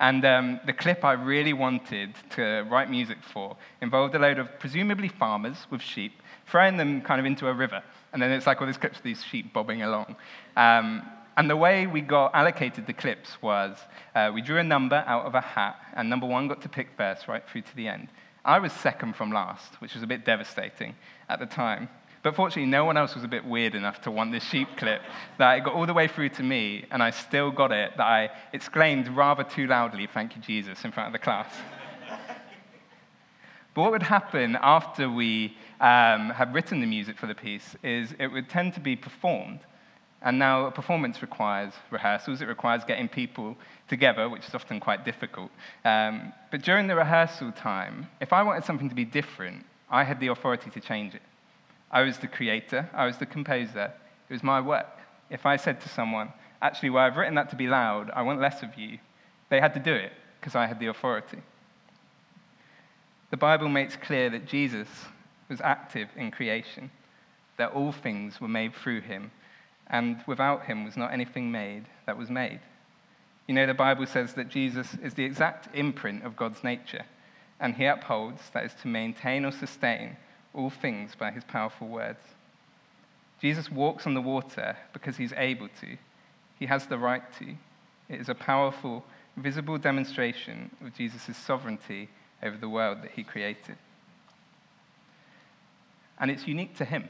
And 0.00 0.24
um, 0.24 0.60
the 0.64 0.72
clip 0.72 1.04
I 1.04 1.12
really 1.12 1.52
wanted 1.52 2.14
to 2.30 2.66
write 2.70 2.90
music 2.90 3.18
for 3.22 3.56
involved 3.82 4.14
a 4.14 4.18
load 4.18 4.38
of 4.38 4.58
presumably 4.58 5.08
farmers 5.08 5.66
with 5.70 5.82
sheep 5.82 6.22
throwing 6.50 6.76
them 6.76 7.00
kind 7.00 7.20
of 7.20 7.26
into 7.26 7.46
a 7.46 7.54
river. 7.54 7.82
And 8.12 8.20
then 8.20 8.32
it's 8.32 8.46
like 8.46 8.60
all 8.60 8.66
these 8.66 8.76
clips 8.76 8.98
of 8.98 9.04
these 9.04 9.22
sheep 9.22 9.52
bobbing 9.52 9.82
along. 9.82 10.16
Um, 10.56 11.02
and 11.36 11.48
the 11.48 11.56
way 11.56 11.86
we 11.86 12.00
got 12.00 12.34
allocated 12.34 12.86
the 12.86 12.92
clips 12.92 13.40
was 13.40 13.78
uh, 14.14 14.30
we 14.34 14.42
drew 14.42 14.58
a 14.58 14.64
number 14.64 15.04
out 15.06 15.24
of 15.24 15.34
a 15.34 15.40
hat, 15.40 15.76
and 15.94 16.10
number 16.10 16.26
one 16.26 16.48
got 16.48 16.60
to 16.62 16.68
pick 16.68 16.88
first 16.96 17.28
right 17.28 17.42
through 17.48 17.62
to 17.62 17.76
the 17.76 17.88
end. 17.88 18.08
I 18.44 18.58
was 18.58 18.72
second 18.72 19.16
from 19.16 19.30
last, 19.30 19.80
which 19.80 19.94
was 19.94 20.02
a 20.02 20.06
bit 20.06 20.24
devastating 20.24 20.96
at 21.28 21.38
the 21.38 21.46
time. 21.46 21.88
But 22.22 22.36
fortunately, 22.36 22.70
no 22.70 22.84
one 22.84 22.98
else 22.98 23.14
was 23.14 23.24
a 23.24 23.28
bit 23.28 23.46
weird 23.46 23.74
enough 23.74 24.02
to 24.02 24.10
want 24.10 24.30
this 24.30 24.44
sheep 24.44 24.68
clip 24.76 25.00
that 25.38 25.56
it 25.56 25.64
got 25.64 25.74
all 25.74 25.86
the 25.86 25.94
way 25.94 26.06
through 26.06 26.28
to 26.30 26.42
me, 26.42 26.84
and 26.90 27.02
I 27.02 27.10
still 27.10 27.50
got 27.50 27.72
it, 27.72 27.96
that 27.96 28.06
I 28.06 28.30
exclaimed 28.52 29.08
rather 29.08 29.42
too 29.42 29.66
loudly, 29.66 30.06
Thank 30.06 30.36
you, 30.36 30.42
Jesus, 30.42 30.84
in 30.84 30.92
front 30.92 31.06
of 31.06 31.12
the 31.14 31.18
class. 31.18 31.50
but 33.74 33.80
what 33.80 33.90
would 33.90 34.02
happen 34.02 34.58
after 34.60 35.08
we 35.08 35.56
um, 35.80 36.28
had 36.30 36.52
written 36.52 36.80
the 36.80 36.86
music 36.86 37.16
for 37.16 37.26
the 37.26 37.34
piece 37.34 37.74
is 37.82 38.14
it 38.18 38.26
would 38.26 38.50
tend 38.50 38.74
to 38.74 38.80
be 38.80 38.96
performed. 38.96 39.60
And 40.22 40.38
now 40.38 40.66
a 40.66 40.70
performance 40.70 41.22
requires 41.22 41.72
rehearsals, 41.90 42.42
it 42.42 42.48
requires 42.48 42.84
getting 42.84 43.08
people 43.08 43.56
together, 43.88 44.28
which 44.28 44.46
is 44.46 44.54
often 44.54 44.78
quite 44.78 45.06
difficult. 45.06 45.50
Um, 45.86 46.34
but 46.50 46.60
during 46.60 46.86
the 46.86 46.96
rehearsal 46.96 47.52
time, 47.52 48.08
if 48.20 48.34
I 48.34 48.42
wanted 48.42 48.64
something 48.64 48.90
to 48.90 48.94
be 48.94 49.06
different, 49.06 49.64
I 49.88 50.04
had 50.04 50.20
the 50.20 50.26
authority 50.26 50.68
to 50.68 50.80
change 50.80 51.14
it. 51.14 51.22
I 51.90 52.02
was 52.02 52.18
the 52.18 52.28
creator, 52.28 52.88
I 52.94 53.06
was 53.06 53.18
the 53.18 53.26
composer, 53.26 53.92
it 54.28 54.32
was 54.32 54.42
my 54.42 54.60
work. 54.60 54.98
If 55.28 55.46
I 55.46 55.56
said 55.56 55.80
to 55.80 55.88
someone, 55.88 56.32
actually, 56.62 56.90
well, 56.90 57.04
I've 57.04 57.16
written 57.16 57.34
that 57.34 57.50
to 57.50 57.56
be 57.56 57.66
loud, 57.66 58.10
I 58.14 58.22
want 58.22 58.40
less 58.40 58.62
of 58.62 58.76
you, 58.76 58.98
they 59.48 59.60
had 59.60 59.74
to 59.74 59.80
do 59.80 59.94
it 59.94 60.12
because 60.38 60.54
I 60.54 60.66
had 60.66 60.78
the 60.78 60.86
authority. 60.86 61.38
The 63.30 63.36
Bible 63.36 63.68
makes 63.68 63.96
clear 63.96 64.30
that 64.30 64.46
Jesus 64.46 64.88
was 65.48 65.60
active 65.60 66.08
in 66.16 66.30
creation, 66.30 66.90
that 67.58 67.72
all 67.72 67.92
things 67.92 68.40
were 68.40 68.48
made 68.48 68.74
through 68.74 69.02
him, 69.02 69.30
and 69.88 70.22
without 70.26 70.64
him 70.64 70.84
was 70.84 70.96
not 70.96 71.12
anything 71.12 71.50
made 71.50 71.84
that 72.06 72.16
was 72.16 72.30
made. 72.30 72.60
You 73.48 73.54
know, 73.54 73.66
the 73.66 73.74
Bible 73.74 74.06
says 74.06 74.34
that 74.34 74.48
Jesus 74.48 74.94
is 75.02 75.14
the 75.14 75.24
exact 75.24 75.74
imprint 75.74 76.24
of 76.24 76.36
God's 76.36 76.62
nature, 76.62 77.04
and 77.58 77.74
he 77.74 77.84
upholds, 77.84 78.40
that 78.50 78.64
is, 78.64 78.74
to 78.82 78.88
maintain 78.88 79.44
or 79.44 79.50
sustain 79.50 80.16
all 80.54 80.70
things 80.70 81.14
by 81.14 81.30
his 81.30 81.44
powerful 81.44 81.88
words. 81.88 82.20
Jesus 83.40 83.70
walks 83.70 84.06
on 84.06 84.14
the 84.14 84.20
water 84.20 84.76
because 84.92 85.16
he's 85.16 85.32
able 85.36 85.68
to. 85.80 85.96
He 86.58 86.66
has 86.66 86.86
the 86.86 86.98
right 86.98 87.22
to. 87.38 87.54
It 88.08 88.20
is 88.20 88.28
a 88.28 88.34
powerful, 88.34 89.04
visible 89.36 89.78
demonstration 89.78 90.70
of 90.84 90.94
Jesus' 90.94 91.36
sovereignty 91.36 92.08
over 92.42 92.56
the 92.56 92.68
world 92.68 93.02
that 93.02 93.12
he 93.12 93.22
created. 93.22 93.76
And 96.18 96.30
it's 96.30 96.46
unique 96.46 96.76
to 96.76 96.84
him 96.84 97.08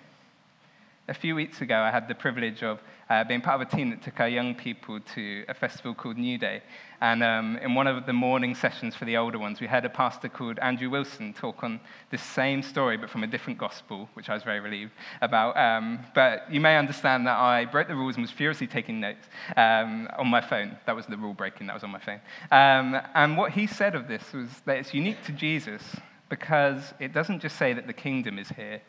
a 1.11 1.15
few 1.15 1.35
weeks 1.35 1.61
ago, 1.61 1.77
I 1.77 1.91
had 1.91 2.07
the 2.07 2.15
privilege 2.15 2.63
of 2.63 2.79
uh, 3.11 3.25
being 3.25 3.41
part 3.41 3.61
of 3.61 3.67
a 3.67 3.77
team 3.77 3.91
that 3.91 4.01
took 4.01 4.21
our 4.21 4.29
young 4.29 4.55
people 4.55 5.01
to 5.17 5.45
a 5.49 5.55
festival 5.55 5.93
called 5.93 6.17
New 6.17 6.39
Day. 6.39 6.63
And 7.01 7.25
um, 7.25 7.57
in 7.57 7.75
one 7.75 7.89
of 7.89 8.07
the 8.07 8.13
morning 8.13 8.55
sessions 8.55 8.95
for 8.95 9.07
the 9.07 9.17
older 9.17 9.37
ones, 9.37 9.61
we 9.61 9.67
heard 9.67 9.85
a 9.85 9.89
pastor 9.89 10.29
called 10.29 10.61
Andrew 10.61 10.89
Wilson 10.89 11.33
talk 11.33 11.65
on 11.65 11.81
this 12.13 12.23
same 12.23 12.63
story, 12.63 12.97
but 12.97 13.11
from 13.11 13.25
a 13.25 13.27
different 13.27 13.59
gospel, 13.59 14.09
which 14.15 14.29
I 14.29 14.35
was 14.35 14.45
very 14.45 14.61
relieved 14.61 14.93
about. 15.21 15.57
Um, 15.57 15.99
but 16.15 16.45
you 16.49 16.61
may 16.61 16.77
understand 16.77 17.27
that 17.27 17.37
I 17.37 17.65
broke 17.65 17.89
the 17.89 17.97
rules 17.97 18.15
and 18.15 18.23
was 18.23 18.31
furiously 18.31 18.69
taking 18.69 19.01
notes 19.01 19.27
um, 19.57 20.09
on 20.17 20.29
my 20.29 20.41
phone. 20.41 20.79
That 20.87 20.95
was 20.95 21.07
the 21.07 21.17
rule 21.17 21.35
breaking, 21.35 21.67
that 21.67 21.75
was 21.75 21.83
on 21.83 21.91
my 21.91 21.99
phone. 21.99 22.21
Um, 22.53 23.01
and 23.17 23.37
what 23.37 23.51
he 23.51 23.67
said 23.67 23.97
of 23.97 24.07
this 24.07 24.33
was 24.33 24.49
that 24.65 24.77
it's 24.77 24.95
unique 24.95 25.25
to 25.25 25.33
Jesus 25.33 25.83
because 26.29 26.95
it 27.01 27.13
doesn't 27.13 27.41
just 27.41 27.59
say 27.59 27.73
that 27.73 27.89
the 27.89 27.93
kingdom 27.93 28.39
is 28.39 28.51
here, 28.51 28.75
it 28.75 28.83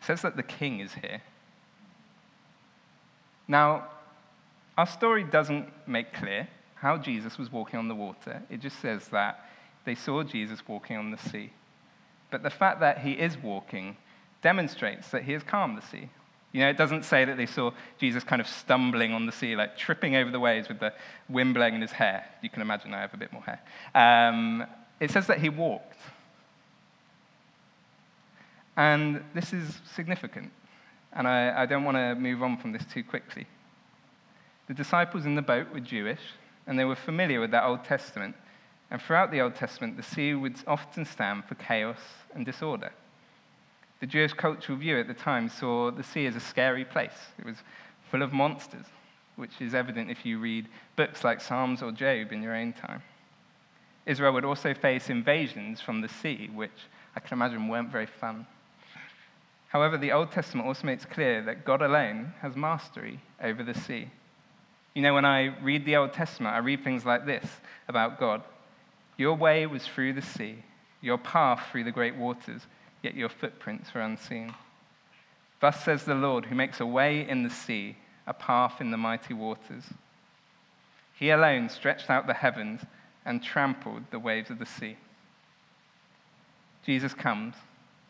says 0.00 0.22
that 0.22 0.36
the 0.36 0.42
king 0.42 0.80
is 0.80 0.94
here. 0.94 1.20
Now, 3.48 3.88
our 4.76 4.86
story 4.86 5.24
doesn't 5.24 5.68
make 5.86 6.12
clear 6.12 6.48
how 6.74 6.98
Jesus 6.98 7.38
was 7.38 7.50
walking 7.50 7.78
on 7.78 7.88
the 7.88 7.94
water. 7.94 8.42
It 8.50 8.60
just 8.60 8.80
says 8.80 9.08
that 9.08 9.48
they 9.84 9.94
saw 9.94 10.22
Jesus 10.22 10.66
walking 10.68 10.96
on 10.96 11.10
the 11.10 11.18
sea. 11.18 11.52
But 12.30 12.42
the 12.42 12.50
fact 12.50 12.80
that 12.80 12.98
he 12.98 13.12
is 13.12 13.36
walking 13.38 13.96
demonstrates 14.42 15.10
that 15.10 15.22
he 15.22 15.32
has 15.32 15.42
calmed 15.42 15.78
the 15.78 15.82
sea. 15.82 16.08
You 16.52 16.60
know, 16.60 16.68
it 16.68 16.76
doesn't 16.76 17.04
say 17.04 17.24
that 17.24 17.36
they 17.36 17.46
saw 17.46 17.70
Jesus 17.98 18.24
kind 18.24 18.40
of 18.40 18.48
stumbling 18.48 19.12
on 19.12 19.26
the 19.26 19.32
sea, 19.32 19.56
like 19.56 19.76
tripping 19.76 20.16
over 20.16 20.30
the 20.30 20.40
waves 20.40 20.68
with 20.68 20.80
the 20.80 20.92
wind 21.28 21.54
blowing 21.54 21.74
in 21.74 21.80
his 21.80 21.92
hair. 21.92 22.24
You 22.42 22.50
can 22.50 22.62
imagine 22.62 22.94
I 22.94 23.00
have 23.00 23.14
a 23.14 23.16
bit 23.16 23.32
more 23.32 23.42
hair. 23.42 23.60
Um, 23.94 24.64
it 25.00 25.10
says 25.10 25.26
that 25.26 25.40
he 25.40 25.48
walked. 25.48 25.98
And 28.76 29.22
this 29.34 29.52
is 29.52 29.80
significant 29.94 30.50
and 31.16 31.26
I, 31.26 31.62
I 31.62 31.66
don't 31.66 31.84
want 31.84 31.96
to 31.96 32.14
move 32.14 32.42
on 32.42 32.58
from 32.58 32.72
this 32.72 32.84
too 32.84 33.02
quickly. 33.02 33.46
The 34.68 34.74
disciples 34.74 35.24
in 35.24 35.34
the 35.34 35.42
boat 35.42 35.72
were 35.72 35.80
Jewish, 35.80 36.20
and 36.66 36.78
they 36.78 36.84
were 36.84 36.94
familiar 36.94 37.40
with 37.40 37.50
that 37.52 37.64
Old 37.64 37.84
Testament. 37.84 38.36
And 38.90 39.00
throughout 39.00 39.30
the 39.30 39.40
Old 39.40 39.54
Testament, 39.54 39.96
the 39.96 40.02
sea 40.02 40.34
would 40.34 40.56
often 40.66 41.04
stand 41.04 41.44
for 41.46 41.54
chaos 41.54 41.98
and 42.34 42.44
disorder. 42.44 42.92
The 44.00 44.06
Jewish 44.06 44.34
cultural 44.34 44.76
view 44.76 45.00
at 45.00 45.08
the 45.08 45.14
time 45.14 45.48
saw 45.48 45.90
the 45.90 46.02
sea 46.02 46.26
as 46.26 46.36
a 46.36 46.40
scary 46.40 46.84
place. 46.84 47.16
It 47.38 47.46
was 47.46 47.56
full 48.10 48.22
of 48.22 48.32
monsters, 48.32 48.84
which 49.36 49.60
is 49.60 49.74
evident 49.74 50.10
if 50.10 50.26
you 50.26 50.38
read 50.38 50.68
books 50.96 51.24
like 51.24 51.40
Psalms 51.40 51.82
or 51.82 51.92
Job 51.92 52.30
in 52.30 52.42
your 52.42 52.54
own 52.54 52.74
time. 52.74 53.02
Israel 54.04 54.32
would 54.34 54.44
also 54.44 54.74
face 54.74 55.08
invasions 55.08 55.80
from 55.80 56.02
the 56.02 56.08
sea, 56.08 56.50
which 56.54 56.70
I 57.16 57.20
can 57.20 57.38
imagine 57.38 57.68
weren't 57.68 57.90
very 57.90 58.06
fun. 58.06 58.46
However, 59.76 59.98
the 59.98 60.12
Old 60.12 60.32
Testament 60.32 60.66
also 60.66 60.86
makes 60.86 61.04
clear 61.04 61.42
that 61.42 61.66
God 61.66 61.82
alone 61.82 62.32
has 62.40 62.56
mastery 62.56 63.20
over 63.42 63.62
the 63.62 63.74
sea. 63.74 64.08
You 64.94 65.02
know, 65.02 65.12
when 65.12 65.26
I 65.26 65.54
read 65.62 65.84
the 65.84 65.96
Old 65.96 66.14
Testament, 66.14 66.54
I 66.54 66.60
read 66.60 66.82
things 66.82 67.04
like 67.04 67.26
this 67.26 67.46
about 67.86 68.18
God 68.18 68.42
Your 69.18 69.34
way 69.34 69.66
was 69.66 69.86
through 69.86 70.14
the 70.14 70.22
sea, 70.22 70.62
your 71.02 71.18
path 71.18 71.62
through 71.70 71.84
the 71.84 71.92
great 71.92 72.16
waters, 72.16 72.62
yet 73.02 73.16
your 73.16 73.28
footprints 73.28 73.92
were 73.92 74.00
unseen. 74.00 74.54
Thus 75.60 75.84
says 75.84 76.04
the 76.04 76.14
Lord, 76.14 76.46
who 76.46 76.54
makes 76.54 76.80
a 76.80 76.86
way 76.86 77.28
in 77.28 77.42
the 77.42 77.50
sea, 77.50 77.98
a 78.26 78.32
path 78.32 78.80
in 78.80 78.90
the 78.90 78.96
mighty 78.96 79.34
waters. 79.34 79.84
He 81.18 81.28
alone 81.28 81.68
stretched 81.68 82.08
out 82.08 82.26
the 82.26 82.32
heavens 82.32 82.80
and 83.26 83.42
trampled 83.42 84.04
the 84.10 84.18
waves 84.18 84.48
of 84.48 84.58
the 84.58 84.64
sea. 84.64 84.96
Jesus 86.82 87.12
comes, 87.12 87.56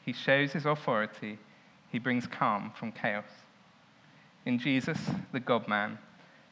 he 0.05 0.13
shows 0.13 0.53
his 0.53 0.65
authority 0.65 1.41
he 1.97 1.99
brings 1.99 2.27
calm 2.27 2.71
from 2.79 2.93
chaos. 2.93 3.25
In 4.45 4.59
Jesus, 4.59 4.99
the 5.33 5.41
God 5.41 5.67
man, 5.67 5.97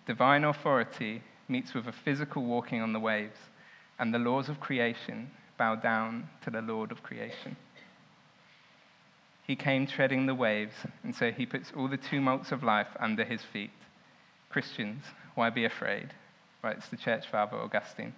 divine 0.07 0.43
authority 0.43 1.23
meets 1.49 1.75
with 1.75 1.87
a 1.87 1.93
physical 1.93 2.43
walking 2.43 2.81
on 2.81 2.95
the 2.95 2.99
waves, 2.99 3.37
and 3.99 4.15
the 4.15 4.19
laws 4.19 4.49
of 4.49 4.59
creation 4.59 5.31
bow 5.59 5.75
down 5.75 6.31
to 6.45 6.51
the 6.51 6.63
Lord 6.63 6.91
of 6.91 7.03
creation. 7.03 7.57
He 9.47 9.55
came 9.55 9.87
treading 9.87 10.25
the 10.25 10.35
waves, 10.35 10.77
and 11.03 11.15
so 11.15 11.31
he 11.31 11.45
puts 11.45 11.75
all 11.77 11.89
the 11.89 11.99
tumults 11.99 12.51
of 12.51 12.65
life 12.65 12.97
under 12.99 13.23
his 13.23 13.43
feet. 13.43 13.71
Christians, 14.49 15.05
why 15.35 15.51
be 15.51 15.67
afraid? 15.67 16.15
writes 16.63 16.89
the 16.89 16.97
church 16.97 17.27
father 17.31 17.59
Augustine. 17.59 18.15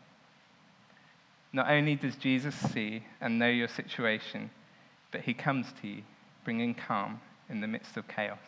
Not 1.53 1.69
only 1.69 1.97
does 1.97 2.15
Jesus 2.15 2.55
see 2.55 3.03
and 3.21 3.37
know 3.37 3.49
your 3.49 3.67
situation, 3.67 4.51
but 5.11 5.23
he 5.23 5.35
comes 5.35 5.67
to 5.83 5.89
you 5.89 6.03
bringing 6.47 6.75
calm 6.75 7.21
in 7.51 7.61
the 7.61 7.67
midst 7.67 7.97
of 7.97 8.07
chaos. 8.07 8.39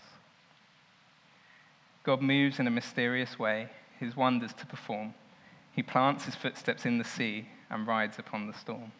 God 2.04 2.22
moves 2.22 2.60
in 2.60 2.68
a 2.68 2.70
mysterious 2.70 3.40
way, 3.40 3.68
his 3.98 4.16
wonders 4.16 4.52
to 4.52 4.66
perform. 4.66 5.12
He 5.74 5.82
plants 5.82 6.24
his 6.24 6.36
footsteps 6.36 6.86
in 6.86 6.98
the 6.98 7.04
sea, 7.04 7.48
and 7.68 7.88
rides 7.88 8.20
upon 8.20 8.46
the 8.46 8.54
storm. 8.54 8.92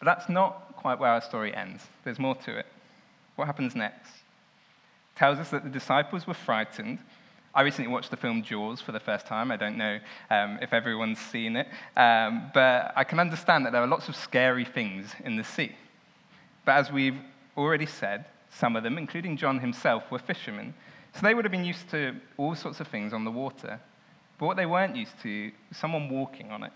But 0.00 0.06
that's 0.06 0.28
not 0.28 0.74
quite 0.76 0.98
where 0.98 1.10
our 1.10 1.22
story 1.22 1.54
ends. 1.54 1.86
There's 2.02 2.18
more 2.18 2.34
to 2.34 2.58
it. 2.58 2.66
What 3.36 3.46
happens 3.46 3.76
next? 3.76 4.10
It 4.10 5.18
tells 5.18 5.38
us 5.38 5.50
that 5.50 5.62
the 5.62 5.70
disciples 5.70 6.26
were 6.26 6.34
frightened. 6.34 6.98
I 7.54 7.62
recently 7.62 7.92
watched 7.92 8.10
the 8.10 8.16
film 8.16 8.42
Jaws 8.42 8.80
for 8.80 8.92
the 8.92 9.00
first 9.00 9.26
time. 9.26 9.50
I 9.50 9.56
don't 9.56 9.76
know 9.76 9.98
um, 10.30 10.58
if 10.62 10.72
everyone's 10.72 11.18
seen 11.18 11.56
it, 11.56 11.68
um, 11.96 12.50
but 12.54 12.92
I 12.96 13.04
can 13.04 13.20
understand 13.20 13.66
that 13.66 13.72
there 13.72 13.82
are 13.82 13.86
lots 13.86 14.08
of 14.08 14.16
scary 14.16 14.64
things 14.64 15.14
in 15.24 15.36
the 15.36 15.44
sea. 15.44 15.72
But 16.64 16.72
as 16.72 16.90
we've 16.90 17.18
already 17.56 17.86
said, 17.86 18.24
some 18.48 18.74
of 18.74 18.82
them, 18.82 18.96
including 18.96 19.36
John 19.36 19.60
himself, 19.60 20.10
were 20.10 20.18
fishermen. 20.18 20.72
So 21.14 21.20
they 21.22 21.34
would 21.34 21.44
have 21.44 21.52
been 21.52 21.64
used 21.64 21.90
to 21.90 22.14
all 22.38 22.54
sorts 22.54 22.80
of 22.80 22.88
things 22.88 23.12
on 23.12 23.24
the 23.24 23.30
water. 23.30 23.78
But 24.38 24.46
what 24.46 24.56
they 24.56 24.66
weren't 24.66 24.96
used 24.96 25.20
to 25.22 25.52
someone 25.72 26.08
walking 26.08 26.50
on 26.50 26.62
it. 26.62 26.72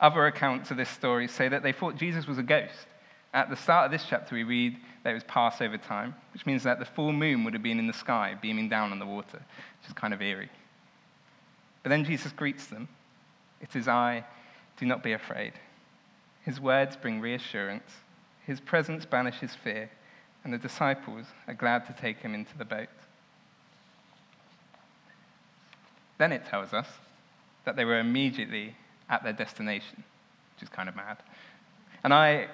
Other 0.00 0.26
accounts 0.26 0.70
of 0.70 0.76
this 0.76 0.88
story 0.88 1.28
say 1.28 1.48
that 1.48 1.62
they 1.62 1.72
thought 1.72 1.96
Jesus 1.96 2.26
was 2.26 2.38
a 2.38 2.42
ghost. 2.42 2.86
At 3.34 3.50
the 3.50 3.56
start 3.56 3.86
of 3.86 3.90
this 3.90 4.06
chapter, 4.08 4.34
we 4.34 4.42
read 4.42 4.76
that 5.02 5.10
it 5.10 5.14
was 5.14 5.24
Passover 5.24 5.76
time, 5.76 6.14
which 6.32 6.46
means 6.46 6.62
that 6.62 6.78
the 6.78 6.84
full 6.84 7.12
moon 7.12 7.44
would 7.44 7.52
have 7.52 7.62
been 7.62 7.78
in 7.78 7.86
the 7.86 7.92
sky, 7.92 8.36
beaming 8.40 8.68
down 8.68 8.90
on 8.90 8.98
the 8.98 9.06
water, 9.06 9.38
which 9.38 9.88
is 9.88 9.92
kind 9.92 10.14
of 10.14 10.22
eerie. 10.22 10.50
But 11.82 11.90
then 11.90 12.04
Jesus 12.04 12.32
greets 12.32 12.66
them 12.66 12.88
It 13.60 13.76
is 13.76 13.88
I, 13.88 14.24
do 14.78 14.86
not 14.86 15.02
be 15.02 15.12
afraid. 15.12 15.52
His 16.42 16.60
words 16.60 16.96
bring 16.96 17.20
reassurance, 17.20 17.90
his 18.46 18.60
presence 18.60 19.04
banishes 19.04 19.54
fear, 19.54 19.90
and 20.44 20.52
the 20.52 20.58
disciples 20.58 21.26
are 21.46 21.54
glad 21.54 21.86
to 21.86 21.92
take 21.92 22.18
him 22.18 22.34
into 22.34 22.56
the 22.56 22.64
boat. 22.64 22.88
Then 26.16 26.32
it 26.32 26.46
tells 26.46 26.72
us 26.72 26.88
that 27.64 27.76
they 27.76 27.84
were 27.84 27.98
immediately 27.98 28.74
at 29.10 29.22
their 29.22 29.32
destination, 29.32 30.02
which 30.54 30.62
is 30.62 30.68
kind 30.68 30.88
of 30.88 30.96
mad. 30.96 31.18
And 32.02 32.14
I 32.14 32.48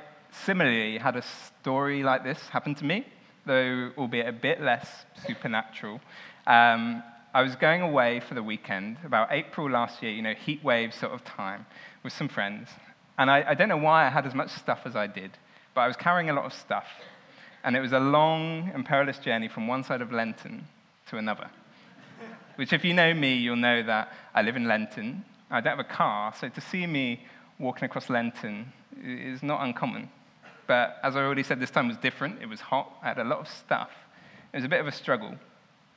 similarly 0.45 0.99
had 0.99 1.17
a 1.17 1.23
story 1.23 2.03
like 2.03 2.25
this 2.25 2.38
happen 2.49 2.75
to 2.76 2.85
me, 2.85 3.07
though 3.47 3.91
albeit 3.97 4.29
a 4.29 4.33
bit 4.33 4.61
less 4.61 5.07
supernatural. 5.26 6.00
Um, 6.47 7.03
I 7.33 7.43
was 7.43 7.57
going 7.57 7.83
away 7.83 8.21
for 8.21 8.35
the 8.35 8.43
weekend, 8.43 8.99
about 9.05 9.29
April 9.31 9.69
last 9.69 10.03
year, 10.03 10.12
you 10.12 10.23
know, 10.23 10.35
heat 10.35 10.62
wave 10.62 10.95
sort 10.95 11.12
of 11.12 11.25
time, 11.25 11.67
with 12.03 12.12
some 12.12 12.29
friends. 12.29 12.69
And 13.19 13.31
I, 13.31 13.45
I 13.50 13.55
don't 13.55 13.69
know 13.69 13.76
why 13.76 14.07
I 14.07 14.09
had 14.09 14.26
as 14.26 14.35
much 14.35 14.50
stuff 14.50 14.81
as 14.85 14.95
I 14.95 15.07
did, 15.07 15.33
but 15.75 15.81
I 15.83 15.87
was 15.87 15.97
carrying 15.97 16.31
a 16.31 16.33
lot 16.33 16.45
of 16.45 16.53
stuff. 16.53 16.87
And 17.64 17.76
it 17.76 17.81
was 17.81 17.93
a 17.93 17.99
long 17.99 18.71
and 18.75 18.85
perilous 18.85 19.19
journey 19.19 19.49
from 19.49 19.67
one 19.67 19.83
side 19.83 20.00
of 20.00 20.12
Lenton 20.12 20.67
to 21.09 21.17
another. 21.17 21.50
Which, 22.57 22.73
if 22.73 22.85
you 22.85 22.95
know 22.95 23.12
me, 23.12 23.35
you'll 23.35 23.57
know 23.57 23.83
that 23.83 24.12
I 24.35 24.43
live 24.43 24.55
in 24.55 24.67
Lenton, 24.67 25.25
I 25.50 25.61
don't 25.61 25.76
have 25.76 25.85
a 25.85 25.88
car, 25.88 26.33
so 26.38 26.49
to 26.49 26.61
see 26.61 26.87
me 26.87 27.25
walking 27.59 27.85
across 27.85 28.11
Lenton 28.11 28.73
is 29.03 29.43
not 29.43 29.62
uncommon. 29.62 30.09
But 30.66 30.99
as 31.02 31.16
I 31.16 31.21
already 31.21 31.42
said, 31.42 31.61
this 31.61 31.71
time 31.71 31.88
was 31.88 31.97
different. 31.97 32.42
It 32.42 32.49
was 32.49 32.61
hot. 32.61 32.92
I 33.02 33.09
had 33.09 33.18
a 33.18 33.25
lot 33.25 33.40
of 33.40 33.49
stuff. 33.49 33.90
It 34.52 34.59
was 34.59 34.64
a 34.64 34.68
bit 34.68 34.80
of 34.80 34.87
a 34.87 34.92
struggle. 34.92 35.35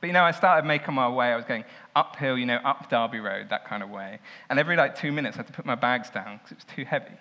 But 0.00 0.06
you 0.06 0.12
know, 0.12 0.22
I 0.22 0.30
started 0.30 0.66
making 0.66 0.94
my 0.94 1.08
way. 1.08 1.32
I 1.32 1.36
was 1.36 1.44
going 1.44 1.64
uphill, 1.96 2.38
you 2.38 2.46
know, 2.46 2.58
up 2.64 2.88
Derby 2.88 3.18
Road, 3.18 3.48
that 3.50 3.66
kind 3.66 3.82
of 3.82 3.90
way. 3.90 4.20
And 4.48 4.58
every 4.58 4.76
like 4.76 4.96
two 4.96 5.10
minutes, 5.10 5.36
I 5.36 5.38
had 5.38 5.48
to 5.48 5.52
put 5.52 5.66
my 5.66 5.74
bags 5.74 6.10
down 6.10 6.38
because 6.38 6.52
it 6.52 6.58
was 6.58 6.76
too 6.76 6.84
heavy. 6.84 7.16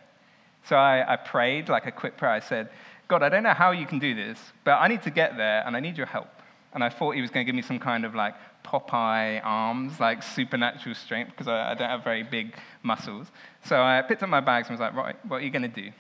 So 0.63 0.75
I, 0.75 1.13
I 1.13 1.15
prayed, 1.15 1.69
like 1.69 1.85
a 1.85 1.91
quick 1.91 2.17
prayer. 2.17 2.31
I 2.31 2.39
said, 2.39 2.69
God, 3.07 3.23
I 3.23 3.29
don't 3.29 3.43
know 3.43 3.53
how 3.53 3.71
you 3.71 3.85
can 3.85 3.99
do 3.99 4.13
this, 4.13 4.39
but 4.63 4.73
I 4.73 4.87
need 4.87 5.01
to 5.03 5.09
get 5.09 5.37
there 5.37 5.63
and 5.65 5.75
I 5.75 5.79
need 5.79 5.97
your 5.97 6.07
help. 6.07 6.27
And 6.73 6.83
I 6.83 6.89
thought 6.89 7.15
he 7.15 7.21
was 7.21 7.31
going 7.31 7.45
to 7.45 7.49
give 7.49 7.55
me 7.55 7.61
some 7.61 7.79
kind 7.79 8.05
of 8.05 8.13
like 8.13 8.35
Popeye 8.63 9.39
arms, 9.43 9.99
like 9.99 10.21
supernatural 10.21 10.93
strength, 10.93 11.31
because 11.31 11.47
I, 11.47 11.71
I, 11.71 11.73
don't 11.73 11.89
have 11.89 12.03
very 12.03 12.23
big 12.23 12.53
muscles. 12.83 13.27
So 13.63 13.81
I 13.81 14.01
picked 14.01 14.23
up 14.23 14.29
my 14.29 14.41
bags 14.41 14.67
and 14.67 14.77
was 14.77 14.81
like, 14.81 14.93
right, 14.93 15.15
what 15.25 15.37
are 15.37 15.45
you 15.45 15.49
going 15.49 15.61
to 15.61 15.67
do? 15.69 15.91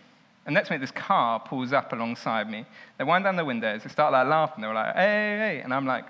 And 0.47 0.53
next 0.53 0.69
minute, 0.69 0.79
this 0.79 0.91
car 0.91 1.41
pulls 1.41 1.73
up 1.73 1.91
alongside 1.91 2.49
me. 2.49 2.65
They 2.97 3.03
wind 3.03 3.25
down 3.25 3.35
the 3.35 3.43
windows. 3.43 3.83
They 3.83 3.89
start 3.89 4.13
like 4.13 4.27
laughing. 4.27 4.61
They 4.61 4.67
were 4.67 4.73
like, 4.73 4.95
hey, 4.95 5.01
hey, 5.01 5.37
hey. 5.37 5.61
And 5.61 5.73
I'm 5.73 5.85
like, 5.85 6.05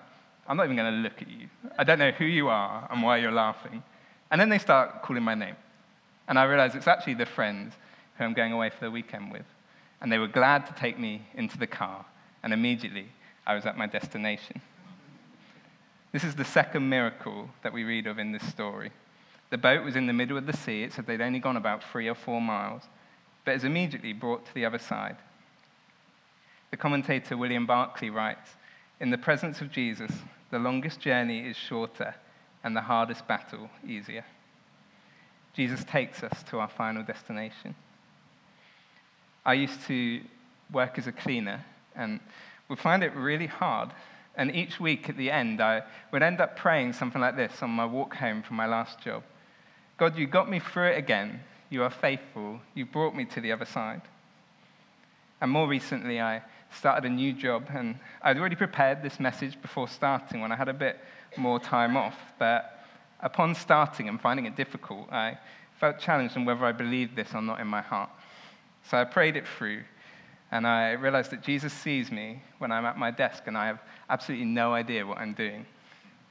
I'm 0.47 0.56
not 0.56 0.65
even 0.65 0.78
going 0.78 0.93
to 0.93 1.00
look 1.00 1.19
at 1.19 1.28
you. 1.28 1.50
I 1.78 1.84
don't 1.84 1.97
know 1.97 2.12
who 2.12 2.26
you 2.26 2.47
are 2.47 2.88
and 2.91 3.02
why 3.02 3.17
you're 3.17 3.32
laughing. 3.32 3.82
And 4.30 4.39
then 4.39 4.50
they 4.50 4.60
start 4.60 5.02
calling 5.02 5.23
my 5.23 5.34
name. 5.34 5.56
And 6.28 6.38
I 6.38 6.43
realize 6.43 6.76
it's 6.76 6.88
actually 6.88 7.15
the 7.15 7.26
friends 7.26 7.73
who 8.17 8.26
I'm 8.26 8.34
going 8.34 8.54
away 8.54 8.69
for 8.69 8.86
the 8.86 8.91
weekend 8.91 9.32
with. 9.32 9.45
And 10.02 10.12
they 10.12 10.19
were 10.19 10.28
glad 10.28 10.67
to 10.67 10.73
take 10.73 11.00
me 11.00 11.23
into 11.34 11.58
the 11.58 11.67
car. 11.67 12.06
And 12.43 12.54
immediately, 12.54 13.08
I 13.47 13.56
was 13.56 13.65
at 13.65 13.76
my 13.76 13.88
destination. 13.88 14.62
This 16.12 16.23
is 16.23 16.36
the 16.36 16.45
second 16.45 16.88
miracle 16.88 17.50
that 17.63 17.73
we 17.73 17.84
read 17.84 18.06
of 18.06 18.19
in 18.19 18.34
this 18.34 18.45
story. 18.47 18.91
The 19.50 19.58
boat 19.58 19.84
was 19.84 19.95
in 19.95 20.06
the 20.06 20.13
middle 20.13 20.38
of 20.38 20.45
the 20.45 20.56
sea. 20.56 20.84
It 20.84 20.93
said 20.93 21.08
they'd 21.08 21.21
only 21.21 21.39
gone 21.39 21.58
about 21.58 21.84
three 21.91 22.08
or 22.08 22.15
four 22.15 22.39
miles, 22.39 22.84
but 23.48 23.56
is 23.56 23.64
immediately 23.64 24.12
brought 24.12 24.46
to 24.46 24.54
the 24.54 24.66
other 24.66 24.78
side. 24.78 25.16
The 26.70 26.76
commentator 26.76 27.38
William 27.38 27.66
Barclay 27.66 28.10
writes 28.10 28.50
In 29.00 29.10
the 29.10 29.18
presence 29.18 29.62
of 29.62 29.72
Jesus, 29.72 30.12
the 30.52 30.60
longest 30.60 31.00
journey 31.00 31.48
is 31.48 31.56
shorter 31.56 32.14
and 32.66 32.76
the 32.76 32.82
hardest 32.82 33.26
battle 33.26 33.70
easier. 33.88 34.26
Jesus 35.54 35.86
takes 35.86 36.24
us 36.24 36.44
to 36.50 36.60
our 36.60 36.68
final 36.68 37.04
destination. 37.04 37.74
I 39.46 39.54
used 39.54 39.82
to 39.84 40.20
work 40.74 41.00
as 41.00 41.08
a 41.08 41.14
cleaner 41.14 41.64
and 41.96 42.20
would 42.68 42.80
find 42.80 43.02
it 43.02 43.16
really 43.16 43.48
hard 43.48 43.92
and 44.36 44.54
each 44.54 44.78
week 44.78 45.08
at 45.08 45.16
the 45.16 45.32
end, 45.32 45.62
I 45.62 45.84
would 46.12 46.22
end 46.22 46.42
up 46.42 46.58
praying 46.58 46.94
something 46.94 47.22
like 47.22 47.38
this 47.38 47.64
on 47.64 47.70
my 47.70 47.86
walk 47.86 48.14
home 48.16 48.44
from 48.44 48.58
my 48.58 48.66
last 48.66 49.00
job 49.00 49.24
God, 49.96 50.18
you 50.18 50.28
got 50.28 50.50
me 50.50 50.60
through 50.60 50.90
it 50.90 50.98
again. 50.98 51.40
You 51.69 51.84
are 51.84 51.89
faithful. 51.89 52.60
You 52.73 52.86
brought 52.86 53.15
me 53.15 53.25
to 53.25 53.41
the 53.41 53.51
other 53.51 53.65
side. 53.65 54.01
And 55.41 55.51
more 55.51 55.67
recently, 55.67 56.19
I 56.21 56.41
started 56.71 57.06
a 57.06 57.13
new 57.13 57.34
job, 57.34 57.67
and 57.73 57.99
I'd 58.21 58.38
already 58.38 58.56
prepared 58.56 59.03
this 59.03 59.19
message 59.19 59.62
before 59.62 59.88
starting 59.88 60.41
when 60.41 60.51
I 60.51 60.56
had 60.56 60.69
a 60.69 60.73
bit 60.73 60.99
more 61.38 61.60
time 61.60 61.95
off. 61.95 62.17
But 62.39 62.86
upon 63.19 63.56
starting 63.56 64.10
and 64.10 64.19
finding 64.19 64.45
it 64.45 64.56
difficult, 64.56 65.12
I 65.12 65.38
felt 65.80 65.99
challenged 65.99 66.36
on 66.38 66.45
whether 66.45 66.65
I 66.65 66.71
believed 66.71 67.15
this 67.15 67.34
or 67.34 67.41
not 67.41 67.60
in 67.60 67.67
my 67.67 67.82
heart. 67.82 68.10
So 68.89 68.97
I 68.97 69.03
prayed 69.03 69.36
it 69.36 69.45
through 69.47 69.84
and 70.51 70.65
I 70.65 70.91
realized 70.93 71.32
that 71.32 71.43
Jesus 71.43 71.73
sees 71.73 72.12
me 72.12 72.41
when 72.58 72.71
I'm 72.71 72.86
at 72.86 72.97
my 72.97 73.12
desk 73.12 73.43
and 73.47 73.58
I 73.58 73.67
have 73.67 73.80
absolutely 74.10 74.45
no 74.45 74.73
idea 74.73 75.06
what 75.06 75.17
I'm 75.17 75.34
doing. 75.34 75.65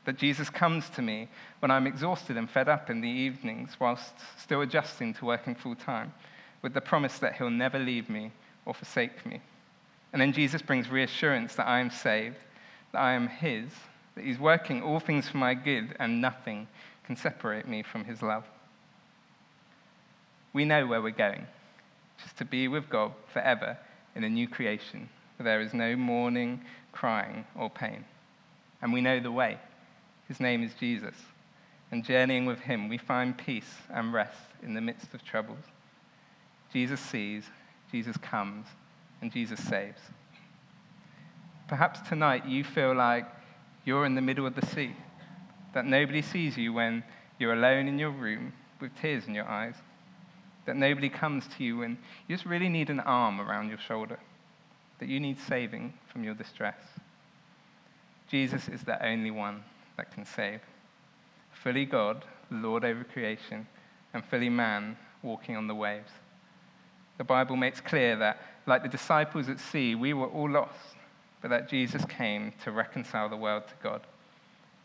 That 0.07 0.17
Jesus 0.17 0.49
comes 0.49 0.89
to 0.91 1.03
me 1.03 1.29
when 1.59 1.71
I'm 1.71 1.87
exhausted 1.87 2.37
and 2.37 2.49
fed 2.49 2.69
up 2.69 2.91
in 2.91 3.01
the 3.01 3.09
evenings 3.09 3.77
whilst 3.79 4.15
still 4.39 4.63
adjusting 4.63 5.13
to 5.15 5.25
working 5.25 5.55
full 5.55 5.75
time, 5.75 6.15
with 6.63 6.75
the 6.75 6.81
promise 6.81 7.19
that 7.19 7.37
he'll 7.37 7.51
never 7.51 7.79
leave 7.79 8.09
me 8.09 8.33
or 8.65 8.73
forsake 8.73 9.27
me. 9.27 9.41
And 10.13 10.23
then 10.23 10.33
Jesus 10.33 10.63
brings 10.63 10.89
reassurance 10.89 11.57
that 11.57 11.67
I 11.67 11.81
am 11.81 11.91
saved, 11.91 12.37
that 12.93 13.01
I 13.01 13.13
am 13.13 13.29
his, 13.29 13.69
that 14.15 14.25
he's 14.25 14.39
working 14.39 14.83
all 14.83 15.01
things 15.01 15.29
for 15.29 15.37
my 15.37 15.55
good, 15.55 15.95
and 15.99 16.21
nothing 16.21 16.69
can 17.05 17.17
separate 17.17 17.69
me 17.69 17.83
from 17.83 18.05
his 18.05 18.23
love. 18.23 18.45
We 20.53 20.65
know 20.65 20.87
where 20.87 21.03
we're 21.03 21.11
going, 21.11 21.47
just 22.23 22.39
to 22.39 22.45
be 22.45 22.69
with 22.69 22.89
God 22.89 23.13
forever 23.33 23.77
in 24.15 24.25
a 24.25 24.29
new 24.29 24.49
creation 24.49 25.09
where 25.37 25.45
there 25.45 25.61
is 25.61 25.75
no 25.75 25.97
mourning, 25.97 26.63
crying, 26.93 27.45
or 27.55 27.69
pain. 27.69 28.05
And 28.81 28.93
we 28.93 29.01
know 29.01 29.21
the 29.21 29.33
way. 29.33 29.59
His 30.29 30.41
name 30.41 30.63
is 30.63 30.73
Jesus. 30.75 31.15
And 31.91 32.05
journeying 32.05 32.47
with 32.47 32.61
him, 32.61 32.89
we 32.89 32.99
find 32.99 33.37
peace 33.37 33.73
and 33.91 34.13
rest 34.13 34.41
in 34.63 34.75
the 34.75 34.81
midst 34.81 35.15
of 35.15 35.25
troubles. 35.25 35.65
Jesus 36.73 37.01
sees, 37.01 37.45
Jesus 37.93 38.17
comes, 38.17 38.67
and 39.23 39.33
Jesus 39.33 39.61
saves. 39.61 40.01
Perhaps 41.69 42.01
tonight 42.09 42.47
you 42.47 42.65
feel 42.65 42.95
like 42.95 43.27
you're 43.85 44.05
in 44.05 44.15
the 44.15 44.21
middle 44.21 44.47
of 44.47 44.57
the 44.57 44.67
sea, 44.67 44.95
that 45.75 45.87
nobody 45.87 46.23
sees 46.23 46.57
you 46.57 46.73
when 46.73 47.05
you're 47.39 47.53
alone 47.53 47.87
in 47.87 47.99
your 47.99 48.11
room 48.11 48.53
with 48.81 48.97
tears 49.01 49.27
in 49.27 49.35
your 49.35 49.49
eyes 49.49 49.75
that 50.67 50.77
nobody 50.77 51.09
comes 51.09 51.47
to 51.57 51.65
you 51.65 51.79
when 51.79 51.97
you 52.29 52.37
just 52.37 52.45
really 52.45 52.69
need 52.69 52.91
an 52.91 53.01
arm 53.01 53.41
around 53.41 53.69
your 53.69 53.79
shoulder, 53.79 54.19
that 54.99 55.09
you 55.09 55.19
need 55.19 55.39
saving 55.39 55.95
from 56.09 56.25
your 56.25 56.35
distress. 56.35 56.79
Jesus 58.29 58.69
is 58.69 58.83
the 58.83 59.03
only 59.05 59.31
one 59.31 59.63
that 59.97 60.13
can 60.13 60.25
save. 60.25 60.61
Fully 61.53 61.85
God, 61.85 62.25
Lord 62.51 62.85
over 62.85 63.05
creation, 63.05 63.67
and 64.13 64.25
fully 64.25 64.49
man 64.49 64.97
walking 65.23 65.57
on 65.57 65.67
the 65.67 65.75
waves. 65.75 66.11
The 67.19 67.25
Bible 67.25 67.57
makes 67.57 67.81
clear 67.81 68.17
that, 68.17 68.39
like 68.67 68.83
the 68.83 68.89
disciples 68.89 69.49
at 69.49 69.59
sea, 69.59 69.95
we 69.95 70.13
were 70.13 70.29
all 70.29 70.51
lost, 70.51 70.79
but 71.41 71.49
that 71.49 71.69
Jesus 71.69 72.05
came 72.05 72.53
to 72.65 72.71
reconcile 72.71 73.29
the 73.29 73.37
world 73.37 73.65
to 73.69 73.75
God. 73.83 74.03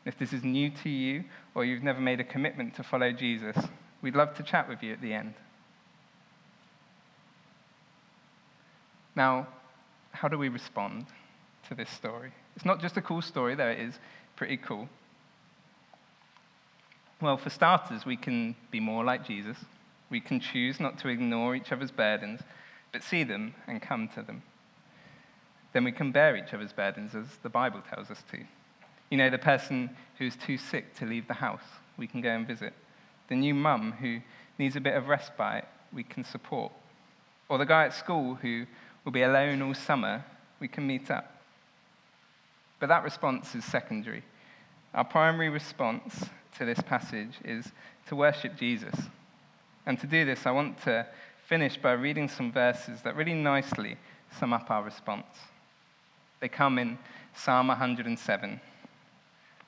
If 0.05 0.17
this 0.17 0.33
is 0.33 0.43
new 0.43 0.69
to 0.83 0.89
you, 0.89 1.25
or 1.53 1.65
you've 1.65 1.83
never 1.83 1.99
made 1.99 2.19
a 2.19 2.23
commitment 2.23 2.75
to 2.75 2.83
follow 2.83 3.11
Jesus, 3.11 3.55
we'd 4.01 4.15
love 4.15 4.35
to 4.35 4.43
chat 4.43 4.67
with 4.67 4.81
you 4.81 4.93
at 4.93 5.01
the 5.01 5.13
end. 5.13 5.33
Now, 9.15 9.47
how 10.11 10.27
do 10.27 10.37
we 10.37 10.49
respond 10.49 11.05
to 11.67 11.75
this 11.75 11.89
story? 11.89 12.31
It's 12.55 12.65
not 12.65 12.81
just 12.81 12.97
a 12.97 13.01
cool 13.01 13.21
story, 13.21 13.55
though 13.55 13.67
it 13.67 13.79
is 13.79 13.99
pretty 14.35 14.57
cool. 14.57 14.87
Well, 17.21 17.37
for 17.37 17.51
starters, 17.51 18.03
we 18.03 18.17
can 18.17 18.55
be 18.71 18.79
more 18.79 19.03
like 19.03 19.27
Jesus. 19.27 19.57
We 20.09 20.19
can 20.19 20.39
choose 20.39 20.79
not 20.79 20.97
to 20.99 21.07
ignore 21.07 21.55
each 21.55 21.71
other's 21.71 21.91
burdens, 21.91 22.41
but 22.91 23.03
see 23.03 23.23
them 23.23 23.53
and 23.67 23.79
come 23.79 24.09
to 24.15 24.23
them. 24.23 24.41
Then 25.71 25.83
we 25.83 25.91
can 25.91 26.11
bear 26.11 26.35
each 26.35 26.51
other's 26.51 26.73
burdens 26.73 27.13
as 27.13 27.27
the 27.43 27.49
Bible 27.49 27.81
tells 27.93 28.09
us 28.09 28.23
to. 28.31 28.39
You 29.11 29.17
know, 29.17 29.29
the 29.29 29.37
person 29.37 29.95
who's 30.17 30.35
too 30.35 30.57
sick 30.57 30.95
to 30.95 31.05
leave 31.05 31.27
the 31.27 31.35
house, 31.35 31.61
we 31.95 32.07
can 32.07 32.21
go 32.21 32.29
and 32.29 32.47
visit. 32.47 32.73
The 33.29 33.35
new 33.35 33.53
mum 33.53 33.91
who 33.93 34.19
needs 34.57 34.75
a 34.75 34.81
bit 34.81 34.95
of 34.95 35.07
respite, 35.07 35.67
we 35.93 36.03
can 36.03 36.23
support. 36.23 36.71
Or 37.49 37.59
the 37.59 37.65
guy 37.65 37.85
at 37.85 37.93
school 37.93 38.35
who 38.35 38.65
will 39.05 39.11
be 39.11 39.21
alone 39.21 39.61
all 39.61 39.75
summer, 39.75 40.25
we 40.59 40.67
can 40.67 40.87
meet 40.87 41.11
up. 41.11 41.39
But 42.79 42.89
that 42.89 43.03
response 43.03 43.53
is 43.53 43.63
secondary. 43.63 44.23
Our 44.95 45.05
primary 45.05 45.49
response 45.49 46.25
to 46.57 46.65
this 46.65 46.79
passage 46.81 47.33
is 47.43 47.71
to 48.07 48.15
worship 48.15 48.57
Jesus. 48.57 48.95
And 49.85 49.99
to 49.99 50.07
do 50.07 50.25
this, 50.25 50.45
I 50.45 50.51
want 50.51 50.81
to 50.83 51.07
finish 51.47 51.77
by 51.77 51.93
reading 51.93 52.29
some 52.29 52.51
verses 52.51 53.01
that 53.01 53.15
really 53.15 53.33
nicely 53.33 53.97
sum 54.39 54.53
up 54.53 54.69
our 54.69 54.83
response. 54.83 55.25
They 56.39 56.49
come 56.49 56.79
in 56.79 56.97
Psalm 57.35 57.67
107. 57.67 58.61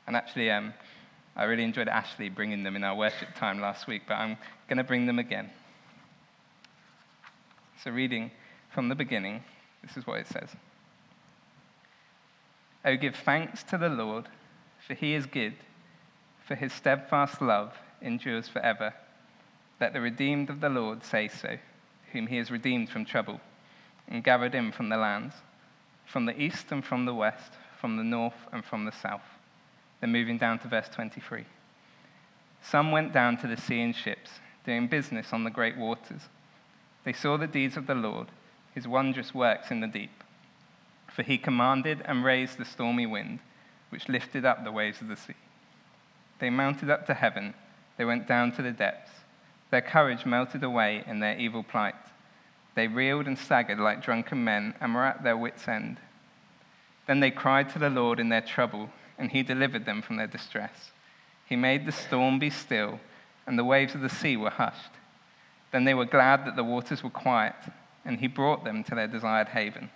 And 0.07 0.15
actually, 0.15 0.51
um, 0.51 0.73
I 1.35 1.43
really 1.45 1.63
enjoyed 1.63 1.87
Ashley 1.87 2.29
bringing 2.29 2.63
them 2.63 2.75
in 2.75 2.83
our 2.83 2.95
worship 2.95 3.29
time 3.35 3.59
last 3.59 3.87
week, 3.87 4.03
but 4.07 4.15
I'm 4.15 4.37
going 4.67 4.77
to 4.77 4.83
bring 4.83 5.05
them 5.05 5.19
again. 5.19 5.49
So, 7.83 7.91
reading 7.91 8.31
from 8.69 8.89
the 8.89 8.95
beginning, 8.95 9.43
this 9.81 9.97
is 9.97 10.07
what 10.07 10.19
it 10.19 10.27
says 10.27 10.49
Oh, 12.85 12.95
give 12.95 13.15
thanks 13.15 13.63
to 13.63 13.77
the 13.77 13.89
Lord, 13.89 14.25
for 14.85 14.93
he 14.93 15.13
is 15.13 15.25
good, 15.25 15.53
for 16.45 16.55
his 16.55 16.73
steadfast 16.73 17.41
love 17.41 17.73
endures 18.01 18.47
forever. 18.47 18.93
Let 19.79 19.93
the 19.93 20.01
redeemed 20.01 20.49
of 20.49 20.59
the 20.59 20.69
Lord 20.69 21.03
say 21.03 21.27
so, 21.27 21.57
whom 22.11 22.27
he 22.27 22.37
has 22.37 22.51
redeemed 22.51 22.89
from 22.89 23.05
trouble 23.05 23.39
and 24.07 24.23
gathered 24.23 24.53
in 24.53 24.71
from 24.71 24.89
the 24.89 24.97
lands, 24.97 25.35
from 26.05 26.25
the 26.25 26.39
east 26.39 26.71
and 26.71 26.83
from 26.83 27.05
the 27.05 27.13
west, 27.13 27.53
from 27.79 27.97
the 27.97 28.03
north 28.03 28.47
and 28.51 28.63
from 28.63 28.85
the 28.85 28.91
south. 28.91 29.21
Then 30.01 30.11
moving 30.11 30.37
down 30.37 30.59
to 30.59 30.67
verse 30.67 30.89
23. 30.89 31.45
Some 32.61 32.91
went 32.91 33.13
down 33.13 33.37
to 33.37 33.47
the 33.47 33.57
sea 33.57 33.81
in 33.81 33.93
ships, 33.93 34.31
doing 34.65 34.87
business 34.87 35.33
on 35.33 35.43
the 35.43 35.49
great 35.49 35.77
waters. 35.77 36.21
They 37.03 37.13
saw 37.13 37.37
the 37.37 37.47
deeds 37.47 37.77
of 37.77 37.87
the 37.87 37.95
Lord, 37.95 38.27
his 38.73 38.87
wondrous 38.87 39.33
works 39.33 39.71
in 39.71 39.79
the 39.79 39.87
deep. 39.87 40.23
For 41.13 41.23
he 41.23 41.37
commanded 41.37 42.01
and 42.05 42.23
raised 42.23 42.57
the 42.57 42.65
stormy 42.65 43.05
wind, 43.05 43.39
which 43.89 44.09
lifted 44.09 44.45
up 44.45 44.63
the 44.63 44.71
waves 44.71 45.01
of 45.01 45.07
the 45.07 45.15
sea. 45.15 45.35
They 46.43 46.49
mounted 46.49 46.89
up 46.89 47.05
to 47.05 47.13
heaven, 47.13 47.53
they 47.95 48.03
went 48.03 48.27
down 48.27 48.51
to 48.57 48.61
the 48.61 48.73
depths. 48.73 49.11
Their 49.71 49.79
courage 49.81 50.25
melted 50.25 50.61
away 50.61 51.01
in 51.07 51.21
their 51.21 51.37
evil 51.37 51.63
plight. 51.63 51.95
They 52.75 52.89
reeled 52.89 53.27
and 53.27 53.39
staggered 53.39 53.79
like 53.79 54.03
drunken 54.03 54.43
men 54.43 54.73
and 54.81 54.93
were 54.93 55.05
at 55.05 55.23
their 55.23 55.37
wits' 55.37 55.69
end. 55.69 56.01
Then 57.07 57.21
they 57.21 57.31
cried 57.31 57.69
to 57.69 57.79
the 57.79 57.89
Lord 57.89 58.19
in 58.19 58.27
their 58.27 58.41
trouble, 58.41 58.89
and 59.17 59.31
he 59.31 59.41
delivered 59.41 59.85
them 59.85 60.01
from 60.01 60.17
their 60.17 60.27
distress. 60.27 60.91
He 61.45 61.55
made 61.55 61.85
the 61.85 61.93
storm 61.93 62.39
be 62.39 62.49
still, 62.49 62.99
and 63.47 63.57
the 63.57 63.63
waves 63.63 63.95
of 63.95 64.01
the 64.01 64.09
sea 64.09 64.35
were 64.35 64.49
hushed. 64.49 64.91
Then 65.71 65.85
they 65.85 65.93
were 65.93 66.03
glad 66.03 66.45
that 66.45 66.57
the 66.57 66.63
waters 66.65 67.05
were 67.05 67.09
quiet, 67.09 67.55
and 68.03 68.19
he 68.19 68.27
brought 68.27 68.65
them 68.65 68.83
to 68.83 68.95
their 68.95 69.07
desired 69.07 69.47
haven. 69.47 69.89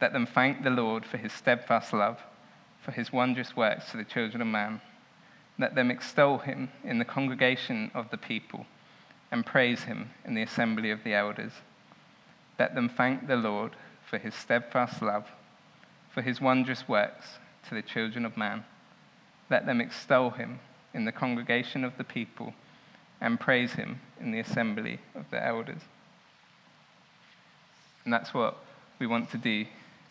Let 0.00 0.12
them 0.12 0.26
thank 0.26 0.64
the 0.64 0.70
Lord 0.70 1.06
for 1.06 1.16
his 1.16 1.32
steadfast 1.32 1.92
love, 1.92 2.18
for 2.80 2.90
his 2.90 3.12
wondrous 3.12 3.54
works 3.54 3.92
to 3.92 3.98
the 3.98 4.04
children 4.04 4.42
of 4.42 4.48
man. 4.48 4.80
Let 5.60 5.74
them 5.74 5.90
extol 5.90 6.38
him 6.38 6.70
in 6.84 6.98
the 6.98 7.04
congregation 7.04 7.90
of 7.92 8.10
the 8.10 8.16
people 8.16 8.64
and 9.30 9.44
praise 9.44 9.82
him 9.84 10.08
in 10.24 10.32
the 10.32 10.42
assembly 10.42 10.90
of 10.90 11.04
the 11.04 11.12
elders. 11.12 11.52
Let 12.58 12.74
them 12.74 12.88
thank 12.88 13.26
the 13.26 13.36
Lord 13.36 13.72
for 14.08 14.16
his 14.16 14.34
steadfast 14.34 15.02
love, 15.02 15.26
for 16.14 16.22
his 16.22 16.40
wondrous 16.40 16.88
works 16.88 17.38
to 17.68 17.74
the 17.74 17.82
children 17.82 18.24
of 18.24 18.38
man. 18.38 18.64
Let 19.50 19.66
them 19.66 19.82
extol 19.82 20.30
him 20.30 20.60
in 20.94 21.04
the 21.04 21.12
congregation 21.12 21.84
of 21.84 21.98
the 21.98 22.04
people 22.04 22.54
and 23.20 23.38
praise 23.38 23.74
him 23.74 24.00
in 24.18 24.32
the 24.32 24.40
assembly 24.40 24.98
of 25.14 25.28
the 25.30 25.44
elders. 25.44 25.82
And 28.04 28.14
that's 28.14 28.32
what 28.32 28.56
we 28.98 29.06
want 29.06 29.30
to 29.32 29.36
do 29.36 29.66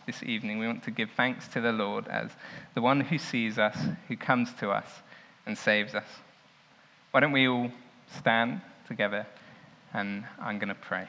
this 0.05 0.21
evening. 0.21 0.59
We 0.59 0.67
want 0.67 0.83
to 0.83 0.91
give 0.91 1.09
thanks 1.17 1.47
to 1.49 1.59
the 1.59 1.71
Lord 1.71 2.07
as 2.07 2.29
the 2.75 2.83
one 2.83 3.01
who 3.01 3.17
sees 3.17 3.57
us, 3.57 3.75
who 4.07 4.15
comes 4.15 4.53
to 4.59 4.69
us 4.69 5.01
and 5.49 5.57
saves 5.57 5.95
us. 5.95 6.05
Why 7.09 7.21
don't 7.21 7.31
we 7.31 7.47
all 7.47 7.71
stand 8.19 8.61
together 8.87 9.25
and 9.95 10.23
I'm 10.39 10.59
going 10.59 10.69
to 10.69 10.75
pray. 10.75 11.07